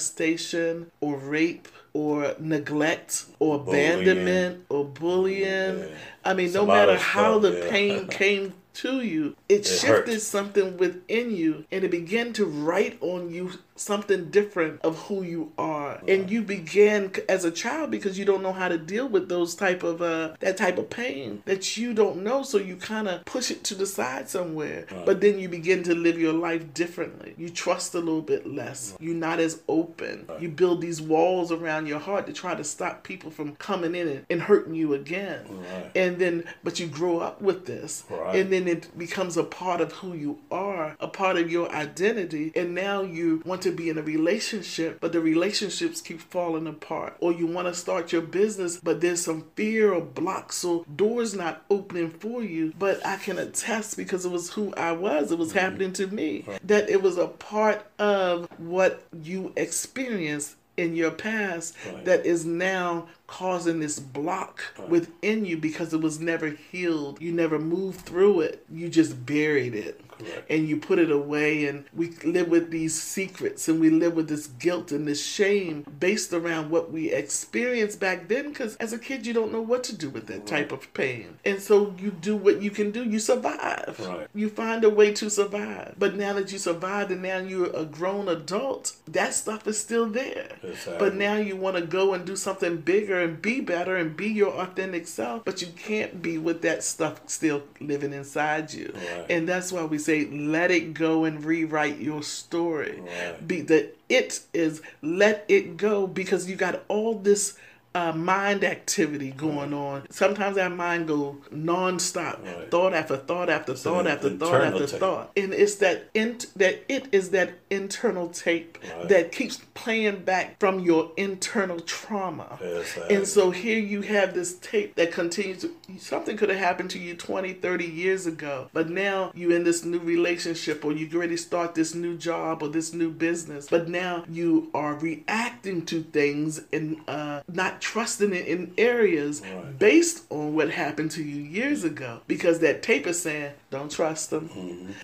molestation 0.02 0.90
or 1.00 1.16
rape 1.16 1.68
or 1.94 2.34
neglect 2.38 3.26
or 3.38 3.58
Bullying. 3.58 3.92
abandonment 3.92 4.64
or 4.68 4.84
bullying. 4.84 5.78
Yeah. 5.80 5.86
I 6.24 6.34
mean, 6.34 6.46
It's 6.46 6.54
no 6.54 6.66
matter 6.66 6.96
how 6.96 7.38
stuff, 7.40 7.52
the 7.52 7.58
yeah. 7.64 7.70
pain 7.70 8.06
came 8.08 8.54
to 8.74 9.02
you, 9.02 9.36
it, 9.50 9.60
It 9.60 9.66
shifted 9.66 10.20
something 10.20 10.78
within 10.78 11.36
you 11.36 11.66
and 11.70 11.84
it 11.84 11.90
began 11.90 12.32
to 12.34 12.46
write 12.46 12.96
on 13.02 13.28
you 13.30 13.52
something 13.76 14.30
different 14.30 14.80
of 14.82 14.98
who 15.06 15.22
you 15.22 15.52
are. 15.58 16.00
And 16.06 16.30
you 16.30 16.42
began 16.42 17.12
c- 17.12 17.22
as 17.28 17.44
a 17.44 17.50
child 17.50 17.90
because 17.90 18.18
you 18.18 18.24
don't 18.24 18.42
know 18.42 18.52
how 18.52 18.68
to 18.68 18.78
deal 18.78 19.08
with 19.08 19.28
those 19.28 19.54
type 19.54 19.82
of 19.82 20.02
uh 20.02 20.34
that 20.40 20.56
type 20.56 20.78
of 20.78 20.90
pain 20.90 21.42
that 21.46 21.76
you 21.76 21.94
don't 21.94 22.22
know 22.22 22.42
so 22.42 22.58
you 22.58 22.76
kind 22.76 23.08
of 23.08 23.24
push 23.24 23.50
it 23.50 23.64
to 23.64 23.74
the 23.74 23.86
side 23.86 24.28
somewhere. 24.28 24.86
But 25.06 25.20
then 25.20 25.38
you 25.38 25.48
begin 25.48 25.82
to 25.84 25.94
live 25.94 26.18
your 26.18 26.32
life 26.32 26.72
differently. 26.74 27.34
You 27.36 27.48
trust 27.48 27.94
a 27.94 27.98
little 27.98 28.22
bit 28.22 28.46
less. 28.46 28.96
You're 29.00 29.14
not 29.14 29.40
as 29.40 29.60
open. 29.68 30.26
You 30.38 30.48
build 30.48 30.80
these 30.80 31.00
walls 31.00 31.50
around 31.52 31.86
your 31.86 31.98
heart 31.98 32.26
to 32.26 32.32
try 32.32 32.54
to 32.54 32.64
stop 32.64 33.02
people 33.02 33.30
from 33.30 33.56
coming 33.56 33.94
in 33.94 34.08
and, 34.08 34.26
and 34.30 34.42
hurting 34.42 34.74
you 34.74 34.94
again. 34.94 35.44
Right. 35.48 35.90
And 35.94 36.18
then 36.18 36.44
but 36.62 36.78
you 36.78 36.86
grow 36.86 37.18
up 37.18 37.40
with 37.40 37.66
this. 37.66 38.04
Right. 38.10 38.36
And 38.36 38.52
then 38.52 38.68
it 38.68 38.96
becomes 38.96 39.36
a 39.36 39.44
part 39.44 39.80
of 39.80 39.92
who 39.92 40.14
you 40.14 40.38
are, 40.50 40.71
a 41.00 41.08
part 41.08 41.36
of 41.36 41.50
your 41.50 41.70
identity. 41.72 42.52
And 42.54 42.74
now 42.74 43.02
you 43.02 43.42
want 43.44 43.62
to 43.62 43.72
be 43.72 43.88
in 43.88 43.98
a 43.98 44.02
relationship, 44.02 44.98
but 45.00 45.12
the 45.12 45.20
relationships 45.20 46.00
keep 46.00 46.20
falling 46.20 46.66
apart. 46.66 47.16
Or 47.20 47.32
you 47.32 47.46
want 47.46 47.68
to 47.68 47.74
start 47.74 48.12
your 48.12 48.22
business, 48.22 48.76
but 48.76 49.00
there's 49.00 49.24
some 49.24 49.46
fear 49.54 49.92
or 49.92 50.00
blocks, 50.00 50.56
so 50.56 50.84
doors 50.96 51.34
not 51.34 51.64
opening 51.70 52.10
for 52.10 52.42
you. 52.42 52.72
But 52.78 53.04
I 53.06 53.16
can 53.16 53.38
attest 53.38 53.96
because 53.96 54.24
it 54.24 54.30
was 54.30 54.50
who 54.50 54.74
I 54.74 54.92
was, 54.92 55.32
it 55.32 55.38
was 55.38 55.50
mm-hmm. 55.50 55.58
happening 55.58 55.92
to 55.94 56.06
me, 56.06 56.44
that 56.64 56.88
it 56.88 57.02
was 57.02 57.18
a 57.18 57.28
part 57.28 57.86
of 57.98 58.48
what 58.58 59.04
you 59.22 59.52
experienced 59.56 60.56
in 60.76 60.96
your 60.96 61.10
past 61.10 61.76
Right. 61.86 62.04
that 62.04 62.26
is 62.26 62.44
now 62.44 63.08
causing 63.26 63.80
this 63.80 63.98
block 63.98 64.62
within 64.88 65.44
you 65.44 65.56
because 65.56 65.92
it 65.92 66.00
was 66.00 66.20
never 66.20 66.50
healed. 66.50 67.20
You 67.20 67.32
never 67.32 67.58
moved 67.58 68.00
through 68.00 68.40
it. 68.40 68.64
You 68.70 68.88
just 68.88 69.24
buried 69.26 69.74
it. 69.74 70.00
Correct. 70.24 70.50
And 70.50 70.68
you 70.68 70.76
put 70.76 70.98
it 70.98 71.10
away, 71.10 71.66
and 71.66 71.84
we 71.92 72.10
live 72.24 72.48
with 72.48 72.70
these 72.70 73.00
secrets 73.00 73.68
and 73.68 73.80
we 73.80 73.90
live 73.90 74.14
with 74.14 74.28
this 74.28 74.46
guilt 74.46 74.92
and 74.92 75.06
this 75.06 75.24
shame 75.24 75.84
based 76.00 76.32
around 76.32 76.70
what 76.70 76.90
we 76.90 77.12
experienced 77.12 78.00
back 78.00 78.28
then. 78.28 78.48
Because 78.48 78.76
as 78.76 78.92
a 78.92 78.98
kid, 78.98 79.26
you 79.26 79.32
don't 79.32 79.52
know 79.52 79.60
what 79.60 79.84
to 79.84 79.96
do 79.96 80.08
with 80.10 80.26
that 80.26 80.46
type 80.46 80.72
of 80.72 80.92
pain. 80.94 81.38
And 81.44 81.60
so 81.60 81.94
you 81.98 82.10
do 82.10 82.36
what 82.36 82.62
you 82.62 82.70
can 82.70 82.90
do, 82.90 83.04
you 83.04 83.18
survive. 83.18 83.96
Right. 84.00 84.28
You 84.34 84.48
find 84.48 84.84
a 84.84 84.90
way 84.90 85.12
to 85.14 85.30
survive. 85.30 85.94
But 85.98 86.16
now 86.16 86.32
that 86.34 86.52
you 86.52 86.58
survived 86.58 87.10
and 87.10 87.22
now 87.22 87.38
you're 87.38 87.74
a 87.74 87.84
grown 87.84 88.28
adult, 88.28 88.96
that 89.08 89.34
stuff 89.34 89.66
is 89.66 89.78
still 89.78 90.06
there. 90.06 90.56
Exactly. 90.62 90.96
But 90.98 91.14
now 91.14 91.36
you 91.36 91.56
want 91.56 91.76
to 91.76 91.82
go 91.82 92.14
and 92.14 92.24
do 92.24 92.36
something 92.36 92.78
bigger 92.78 93.20
and 93.20 93.40
be 93.40 93.60
better 93.60 93.96
and 93.96 94.16
be 94.16 94.28
your 94.28 94.52
authentic 94.52 95.06
self, 95.06 95.44
but 95.44 95.60
you 95.60 95.68
can't 95.68 96.22
be 96.22 96.38
with 96.38 96.62
that 96.62 96.82
stuff 96.82 97.20
still 97.26 97.62
living 97.80 98.12
inside 98.12 98.72
you. 98.72 98.92
Right. 98.94 99.26
And 99.30 99.48
that's 99.48 99.72
why 99.72 99.84
we 99.84 99.98
say 99.98 100.11
let 100.20 100.70
it 100.70 100.94
go 100.94 101.24
and 101.24 101.44
rewrite 101.44 101.98
your 101.98 102.22
story. 102.22 103.00
Right. 103.00 103.46
Be 103.46 103.60
the 103.60 103.90
it 104.08 104.40
is 104.52 104.82
let 105.00 105.44
it 105.48 105.76
go 105.76 106.06
because 106.06 106.48
you 106.48 106.56
got 106.56 106.82
all 106.88 107.18
this 107.18 107.58
uh, 107.94 108.12
mind 108.12 108.64
activity 108.64 109.30
going 109.32 109.74
on. 109.74 110.06
Sometimes 110.10 110.56
our 110.58 110.70
mind 110.70 111.08
go 111.08 111.36
nonstop, 111.52 112.42
Right. 112.44 112.70
thought 112.70 112.94
after 112.94 113.16
thought 113.16 113.50
after 113.50 113.74
thought 113.74 114.06
after 114.06 114.30
thought 114.30 114.60
after 114.62 114.86
tape. 114.86 115.00
thought, 115.00 115.30
and 115.36 115.52
it's 115.52 115.76
that 115.76 116.08
int 116.14 116.46
that 116.56 116.84
it 116.88 117.06
is 117.12 117.30
that 117.30 117.50
internal 117.70 118.28
tape 118.28 118.78
Right. 118.82 119.08
that 119.08 119.32
keeps 119.32 119.60
playing 119.74 120.24
back 120.24 120.58
from 120.58 120.80
your 120.80 121.12
internal 121.16 121.80
trauma. 121.80 122.58
Exactly. 122.62 123.16
And 123.16 123.26
so 123.28 123.50
here 123.50 123.78
you 123.78 124.02
have 124.02 124.34
this 124.34 124.54
tape 124.54 124.94
that 124.96 125.12
continues 125.12 125.62
to, 125.62 125.70
something 125.98 126.36
could 126.36 126.48
have 126.48 126.58
happened 126.58 126.90
to 126.90 126.98
you 126.98 127.14
20, 127.14 127.52
30 127.54 127.84
years 127.86 128.26
ago, 128.26 128.68
but 128.72 128.88
now 128.88 129.32
you 129.34 129.50
in 129.52 129.64
this 129.64 129.84
new 129.84 129.98
relationship 129.98 130.84
or 130.84 130.92
you 130.92 131.08
ready 131.18 131.36
to 131.36 131.42
start 131.42 131.74
this 131.74 131.94
new 131.94 132.16
job 132.16 132.62
or 132.62 132.68
this 132.68 132.92
new 132.94 133.10
business, 133.10 133.68
but 133.68 133.88
now 133.88 134.24
you 134.30 134.70
are 134.74 134.94
reacting 134.94 135.84
to 135.86 136.02
things 136.04 136.62
and 136.72 136.96
uh, 137.06 137.40
not 137.52 137.80
trusting 137.82 138.32
it 138.32 138.46
in 138.46 138.72
areas 138.78 139.42
Right. 139.42 139.76
based 139.78 140.22
on 140.30 140.54
what 140.54 140.70
happened 140.70 141.10
to 141.12 141.22
you 141.22 141.42
years 141.42 141.82
ago 141.82 142.20
because 142.28 142.60
that 142.60 142.80
tape 142.82 143.06
is 143.08 143.20
saying 143.20 143.52
don't 143.72 143.90
trust 143.90 144.30
them 144.30 144.48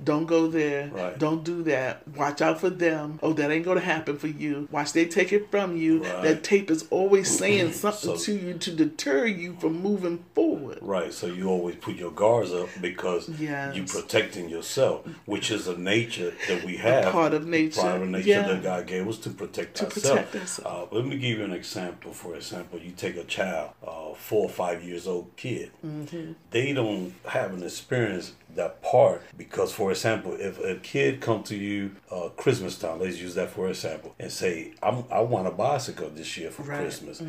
don't 0.05 0.27
go 0.27 0.47
there 0.47 0.69
Mm-hmm. 0.89 0.97
Right. 0.97 1.19
don't 1.19 1.43
do 1.43 1.63
that 1.65 2.07
watch 2.23 2.41
out 2.43 2.61
for 2.61 2.71
them 2.71 3.19
oh 3.23 3.33
that 3.33 3.51
ain't 3.51 3.65
gonna 3.65 3.81
happen 3.81 4.17
for 4.19 4.29
you 4.29 4.69
watch 4.71 4.93
they 4.93 5.07
take 5.07 5.33
it 5.33 5.51
from 5.51 5.77
you 5.77 6.03
Right. 6.05 6.23
that 6.23 6.45
tape 6.45 6.71
is 6.71 6.87
always 6.91 7.29
saying 7.43 7.73
something 7.73 8.17
So- 8.19 8.25
to 8.27 8.33
you 8.39 8.55
to 8.59 8.71
deter 8.71 9.25
you 9.27 9.57
from 9.61 9.81
moving 9.83 10.19
forward 10.35 10.79
Right, 10.83 11.13
so 11.13 11.27
you 11.27 11.49
always 11.49 11.77
put 11.77 11.97
your 11.97 12.11
guards 12.13 12.53
up 12.53 12.69
because 12.81 13.29
Yes. 13.41 13.75
you 13.77 13.85
protecting 13.85 14.49
yourself, 14.49 15.07
which 15.27 15.51
is 15.51 15.67
a 15.67 15.77
nature 15.77 16.33
that 16.49 16.63
we 16.65 16.77
have, 16.77 17.13
part 17.13 17.33
of 17.35 17.47
nature, 17.47 17.81
part 17.81 18.03
of 18.03 18.09
nature 18.09 18.29
yeah. 18.29 18.47
that 18.49 18.63
God 18.63 18.87
gave 18.87 19.07
us 19.09 19.19
to 19.19 19.31
protect 19.31 19.77
To 19.79 19.85
ourselves. 19.87 20.09
protect 20.09 20.35
ourselves. 20.37 20.91
Uh, 20.93 20.95
let 20.97 21.05
me 21.07 21.17
give 21.19 21.39
you 21.39 21.45
an 21.45 21.53
example. 21.53 22.13
For 22.13 22.35
example, 22.37 22.79
you 22.79 22.93
take 22.93 23.17
a 23.17 23.25
child, 23.25 23.71
uh, 23.87 24.15
four 24.15 24.45
or 24.45 24.49
five 24.51 24.83
years 24.85 25.07
old 25.07 25.35
kid, 25.37 25.71
Mm-hmm. 25.85 26.33
they 26.51 26.73
don't 26.73 27.15
have 27.27 27.53
an 27.55 27.63
experience 27.63 28.33
that 28.59 28.83
part 28.83 29.23
because, 29.37 29.73
for 29.73 29.91
example, 29.91 30.37
if 30.39 30.59
a 30.63 30.75
kid 30.77 31.21
come 31.21 31.43
to 31.45 31.57
you 31.57 31.93
uh, 32.11 32.29
Christmas 32.37 32.79
time, 32.79 33.01
let's 33.01 33.19
use 33.19 33.35
that 33.35 33.51
for 33.51 33.69
example, 33.69 34.15
and 34.21 34.31
say, 34.31 34.73
I'm, 34.83 35.05
"I 35.11 35.21
want 35.21 35.47
a 35.47 35.51
bicycle 35.51 36.11
this 36.11 36.37
year 36.37 36.51
for 36.51 36.63
Right. 36.63 36.81
Christmas," 36.81 37.23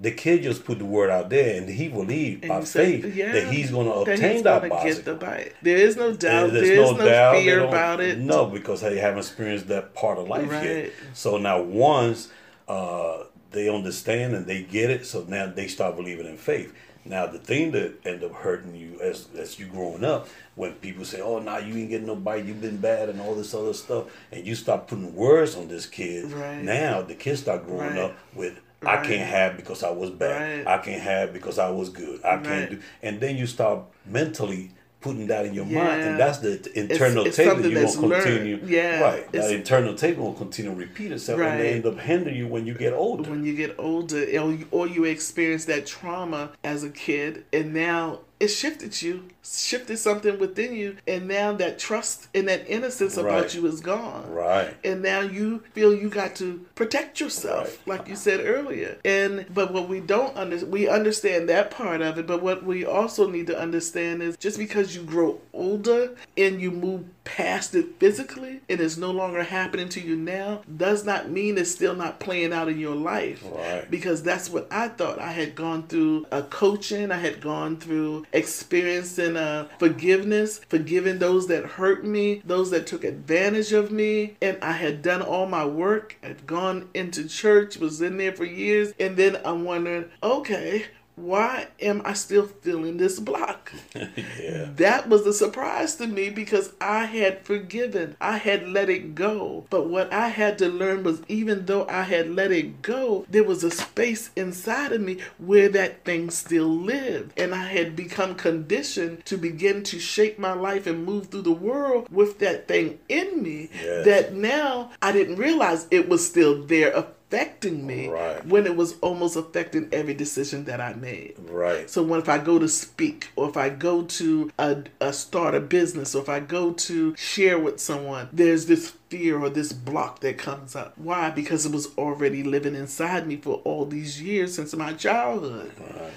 the 0.00 0.10
kid 0.12 0.42
just 0.42 0.64
put 0.64 0.78
the 0.78 0.84
word 0.84 1.10
out 1.10 1.28
there, 1.30 1.56
and 1.58 1.68
he 1.68 1.88
believe 1.88 2.40
And 2.42 2.48
by 2.48 2.60
faith 2.62 3.04
yeah, 3.14 3.32
that 3.32 3.44
he's 3.52 3.70
going 3.70 3.86
to 3.86 3.92
obtain 3.94 4.42
that 4.44 4.62
the 4.62 4.68
bicycle. 4.68 5.14
bike 5.16 5.56
there 5.62 5.76
is 5.76 5.96
no 5.96 6.12
doubt 6.12 6.52
There's 6.52 6.68
there 6.68 6.80
is 6.84 6.92
no, 6.92 7.04
doubt. 7.04 7.34
Fear 7.42 7.60
about 7.64 8.00
it 8.00 8.18
No, 8.18 8.46
because 8.46 8.80
they 8.80 8.98
haven't 8.98 9.18
experienced 9.18 9.68
that 9.68 9.94
part 9.94 10.18
of 10.18 10.28
life 10.28 10.48
Right. 10.50 10.62
yet. 10.64 10.92
So 11.12 11.36
now 11.38 11.60
once 11.62 12.28
uh, 12.68 13.24
they 13.50 13.68
understand 13.68 14.34
and 14.34 14.46
they 14.46 14.62
get 14.62 14.90
it, 14.90 15.06
so 15.06 15.24
now 15.26 15.46
they 15.46 15.68
start 15.68 15.96
believing 15.96 16.26
in 16.26 16.36
faith. 16.36 16.72
Now 17.08 17.26
the 17.26 17.38
thing 17.38 17.70
that 17.72 17.94
end 18.04 18.22
up 18.22 18.32
hurting 18.32 18.74
you 18.74 19.00
as 19.00 19.28
as 19.36 19.58
you 19.58 19.66
growing 19.66 20.04
up, 20.04 20.28
when 20.54 20.72
people 20.74 21.04
say, 21.04 21.20
"Oh, 21.20 21.38
now 21.38 21.58
you 21.58 21.74
ain't 21.76 21.90
getting 21.90 22.06
no 22.06 22.16
bite, 22.16 22.44
you've 22.44 22.60
been 22.60 22.76
bad," 22.78 23.08
and 23.08 23.20
all 23.20 23.34
this 23.34 23.54
other 23.54 23.72
stuff, 23.72 24.04
and 24.30 24.46
you 24.46 24.54
start 24.54 24.86
putting 24.88 25.14
words 25.14 25.56
on 25.56 25.68
this 25.68 25.86
kid. 25.86 26.30
Right. 26.32 26.62
Now 26.62 27.02
the 27.02 27.14
kid 27.14 27.36
start 27.38 27.66
growing 27.66 27.94
Right. 27.94 27.98
up 27.98 28.16
with. 28.34 28.60
I 28.86 28.94
Right. 28.96 29.06
can't 29.08 29.28
have 29.28 29.56
because 29.56 29.82
I 29.82 29.90
was 29.90 30.10
bad. 30.10 30.66
I 30.66 30.78
can't 30.78 31.02
have 31.02 31.32
because 31.32 31.58
I 31.58 31.68
was 31.70 31.88
good. 31.88 32.20
I 32.24 32.36
can't 32.36 32.70
do, 32.70 32.78
and 33.02 33.20
then 33.20 33.36
you 33.36 33.46
start 33.46 33.80
mentally 34.06 34.70
putting 35.00 35.28
that 35.28 35.46
in 35.46 35.54
your 35.54 35.64
mind, 35.64 36.02
and 36.02 36.18
that's 36.18 36.38
the 36.38 36.54
internal 36.74 37.24
it's 37.26 37.36
tape 37.36 37.56
that 37.56 37.62
you're 37.70 37.80
that's 37.80 37.94
gonna 37.94 38.08
learned. 38.08 38.24
continue. 38.24 38.60
Yeah, 38.66 39.00
right. 39.00 39.18
it's- 39.32 39.46
That 39.48 39.54
internal 39.54 39.94
tape 39.94 40.16
will 40.18 40.32
continue 40.32 40.72
to 40.72 40.76
repeat 40.76 41.12
itself, 41.12 41.40
and 41.40 41.60
they 41.60 41.72
end 41.74 41.86
up 41.86 41.98
hindering 42.00 42.36
you 42.36 42.48
when 42.48 42.66
you 42.66 42.74
get 42.74 42.92
older. 42.92 43.30
when 43.30 43.44
you 43.44 43.54
get 43.54 43.74
older 43.78 44.22
or 44.24 44.52
you, 44.52 44.66
or 44.72 44.86
you 44.88 45.04
experience 45.04 45.64
that 45.66 45.86
trauma 45.86 46.50
as 46.64 46.82
a 46.82 46.90
kid 46.90 47.44
and 47.52 47.72
now 47.72 48.20
it 48.40 48.48
shifted 48.48 49.00
you 49.02 49.24
shifted 49.56 49.96
something 49.96 50.38
within 50.38 50.74
you 50.74 50.96
and 51.06 51.26
now 51.26 51.52
that 51.52 51.78
trust 51.78 52.28
and 52.34 52.48
that 52.48 52.68
innocence 52.68 53.16
about 53.16 53.54
you 53.54 53.66
is 53.66 53.80
gone 53.80 54.30
right. 54.30 54.74
and 54.84 55.02
now 55.02 55.20
you 55.20 55.60
feel 55.72 55.94
you 55.94 56.08
got 56.08 56.34
to 56.36 56.64
protect 56.74 57.20
yourself 57.20 57.78
Right. 57.86 57.98
like 58.00 58.08
you 58.08 58.16
said 58.16 58.40
earlier 58.44 58.98
and 59.04 59.46
but 59.52 59.72
what 59.72 59.88
we 59.88 60.00
don't 60.00 60.36
understand 60.36 60.72
we 60.72 60.88
understand 60.88 61.48
that 61.48 61.70
part 61.70 62.00
of 62.02 62.18
it 62.18 62.26
but 62.26 62.42
what 62.42 62.62
we 62.64 62.84
also 62.84 63.28
need 63.28 63.46
to 63.46 63.58
understand 63.58 64.22
is 64.22 64.36
just 64.36 64.58
because 64.58 64.94
you 64.94 65.02
grow 65.02 65.40
older 65.52 66.14
and 66.36 66.60
you 66.60 66.70
move 66.70 67.04
past 67.24 67.74
it 67.74 67.98
physically 67.98 68.60
and 68.68 68.80
it's 68.80 68.96
no 68.96 69.10
longer 69.10 69.42
happening 69.42 69.88
to 69.90 70.00
you 70.00 70.16
now 70.16 70.62
does 70.76 71.04
not 71.04 71.30
mean 71.30 71.58
it's 71.58 71.70
still 71.70 71.94
not 71.94 72.20
playing 72.20 72.52
out 72.52 72.68
in 72.68 72.78
your 72.78 72.94
life 72.96 73.42
Right. 73.44 73.90
because 73.90 74.22
that's 74.22 74.48
what 74.50 74.66
I 74.70 74.88
thought 74.88 75.18
I 75.18 75.32
had 75.32 75.54
gone 75.54 75.86
through 75.86 76.26
a 76.30 76.42
coaching 76.42 77.10
I 77.12 77.18
had 77.18 77.40
gone 77.40 77.76
through 77.76 78.26
experiencing 78.32 79.36
uh, 79.38 79.68
forgiveness 79.78 80.60
forgiving 80.68 81.18
those 81.18 81.46
that 81.46 81.64
hurt 81.64 82.04
me 82.04 82.42
those 82.44 82.70
that 82.70 82.86
took 82.86 83.04
advantage 83.04 83.72
of 83.72 83.90
me. 83.92 84.36
And 84.42 84.58
I 84.62 84.72
had 84.72 85.02
done 85.02 85.22
all 85.22 85.46
my 85.46 85.64
work 85.64 86.16
had 86.22 86.46
gone 86.46 86.88
into 86.94 87.28
church 87.28 87.76
was 87.76 88.00
in 88.00 88.16
there 88.16 88.32
for 88.32 88.44
years. 88.44 88.92
And 88.98 89.16
then 89.16 89.40
I'm 89.44 89.64
wondering 89.64 90.10
okay 90.22 90.86
why 91.20 91.68
am 91.80 92.02
I 92.04 92.12
still 92.14 92.46
feeling 92.46 92.96
this 92.96 93.18
block? 93.20 93.72
yeah. 93.94 94.68
That 94.76 95.08
was 95.08 95.26
a 95.26 95.32
surprise 95.32 95.96
to 95.96 96.06
me 96.06 96.30
because 96.30 96.72
I 96.80 97.04
had 97.06 97.44
forgiven. 97.44 98.16
I 98.20 98.36
had 98.38 98.68
let 98.68 98.88
it 98.88 99.14
go. 99.14 99.66
But 99.70 99.88
what 99.88 100.12
I 100.12 100.28
had 100.28 100.58
to 100.58 100.68
learn 100.68 101.02
was 101.02 101.22
even 101.28 101.66
though 101.66 101.86
I 101.88 102.02
had 102.02 102.30
let 102.30 102.52
it 102.52 102.82
go, 102.82 103.26
there 103.28 103.44
was 103.44 103.64
a 103.64 103.70
space 103.70 104.30
inside 104.36 104.92
of 104.92 105.00
me 105.00 105.18
where 105.38 105.68
that 105.70 106.04
thing 106.04 106.30
still 106.30 106.68
lived. 106.68 107.38
And 107.38 107.54
I 107.54 107.66
had 107.66 107.96
become 107.96 108.34
conditioned 108.34 109.24
to 109.26 109.36
begin 109.36 109.82
to 109.84 109.98
shape 109.98 110.38
my 110.38 110.52
life 110.52 110.86
and 110.86 111.04
move 111.04 111.28
through 111.28 111.42
the 111.42 111.52
world 111.52 112.08
with 112.10 112.38
that 112.38 112.68
thing 112.68 112.98
in 113.08 113.42
me 113.42 113.70
Yes. 113.82 114.04
that 114.06 114.34
now 114.34 114.90
I 115.02 115.12
didn't 115.12 115.36
realize 115.36 115.86
it 115.90 116.08
was 116.08 116.26
still 116.26 116.64
there 116.64 116.94
affecting 117.30 117.86
me 117.86 118.08
Right. 118.08 118.44
when 118.46 118.66
it 118.66 118.76
was 118.76 118.94
almost 119.00 119.36
affecting 119.36 119.88
every 119.92 120.14
decision 120.14 120.64
that 120.64 120.80
I 120.80 120.94
made. 120.94 121.34
Right. 121.38 121.88
So 121.88 122.02
when 122.02 122.20
if 122.20 122.28
I 122.28 122.38
go 122.38 122.58
to 122.58 122.68
speak, 122.68 123.28
or 123.36 123.48
if 123.48 123.56
I 123.56 123.68
go 123.68 124.02
to 124.02 124.50
a, 124.58 124.84
a 125.00 125.12
start 125.12 125.54
a 125.54 125.60
business, 125.60 126.14
or 126.14 126.22
if 126.22 126.28
I 126.28 126.40
go 126.40 126.72
to 126.72 127.14
share 127.16 127.58
with 127.58 127.80
someone, 127.80 128.28
there's 128.32 128.66
this 128.66 128.92
fear 129.08 129.38
or 129.42 129.48
this 129.48 129.72
block 129.72 130.20
that 130.20 130.36
comes 130.38 130.76
up. 130.76 130.92
Why? 130.96 131.30
Because 131.30 131.64
it 131.64 131.72
was 131.72 131.96
already 131.96 132.42
living 132.42 132.74
inside 132.74 133.26
me 133.26 133.36
for 133.36 133.56
all 133.64 133.84
these 133.86 134.20
years 134.20 134.54
since 134.54 134.74
my 134.76 134.92
childhood. 134.92 135.72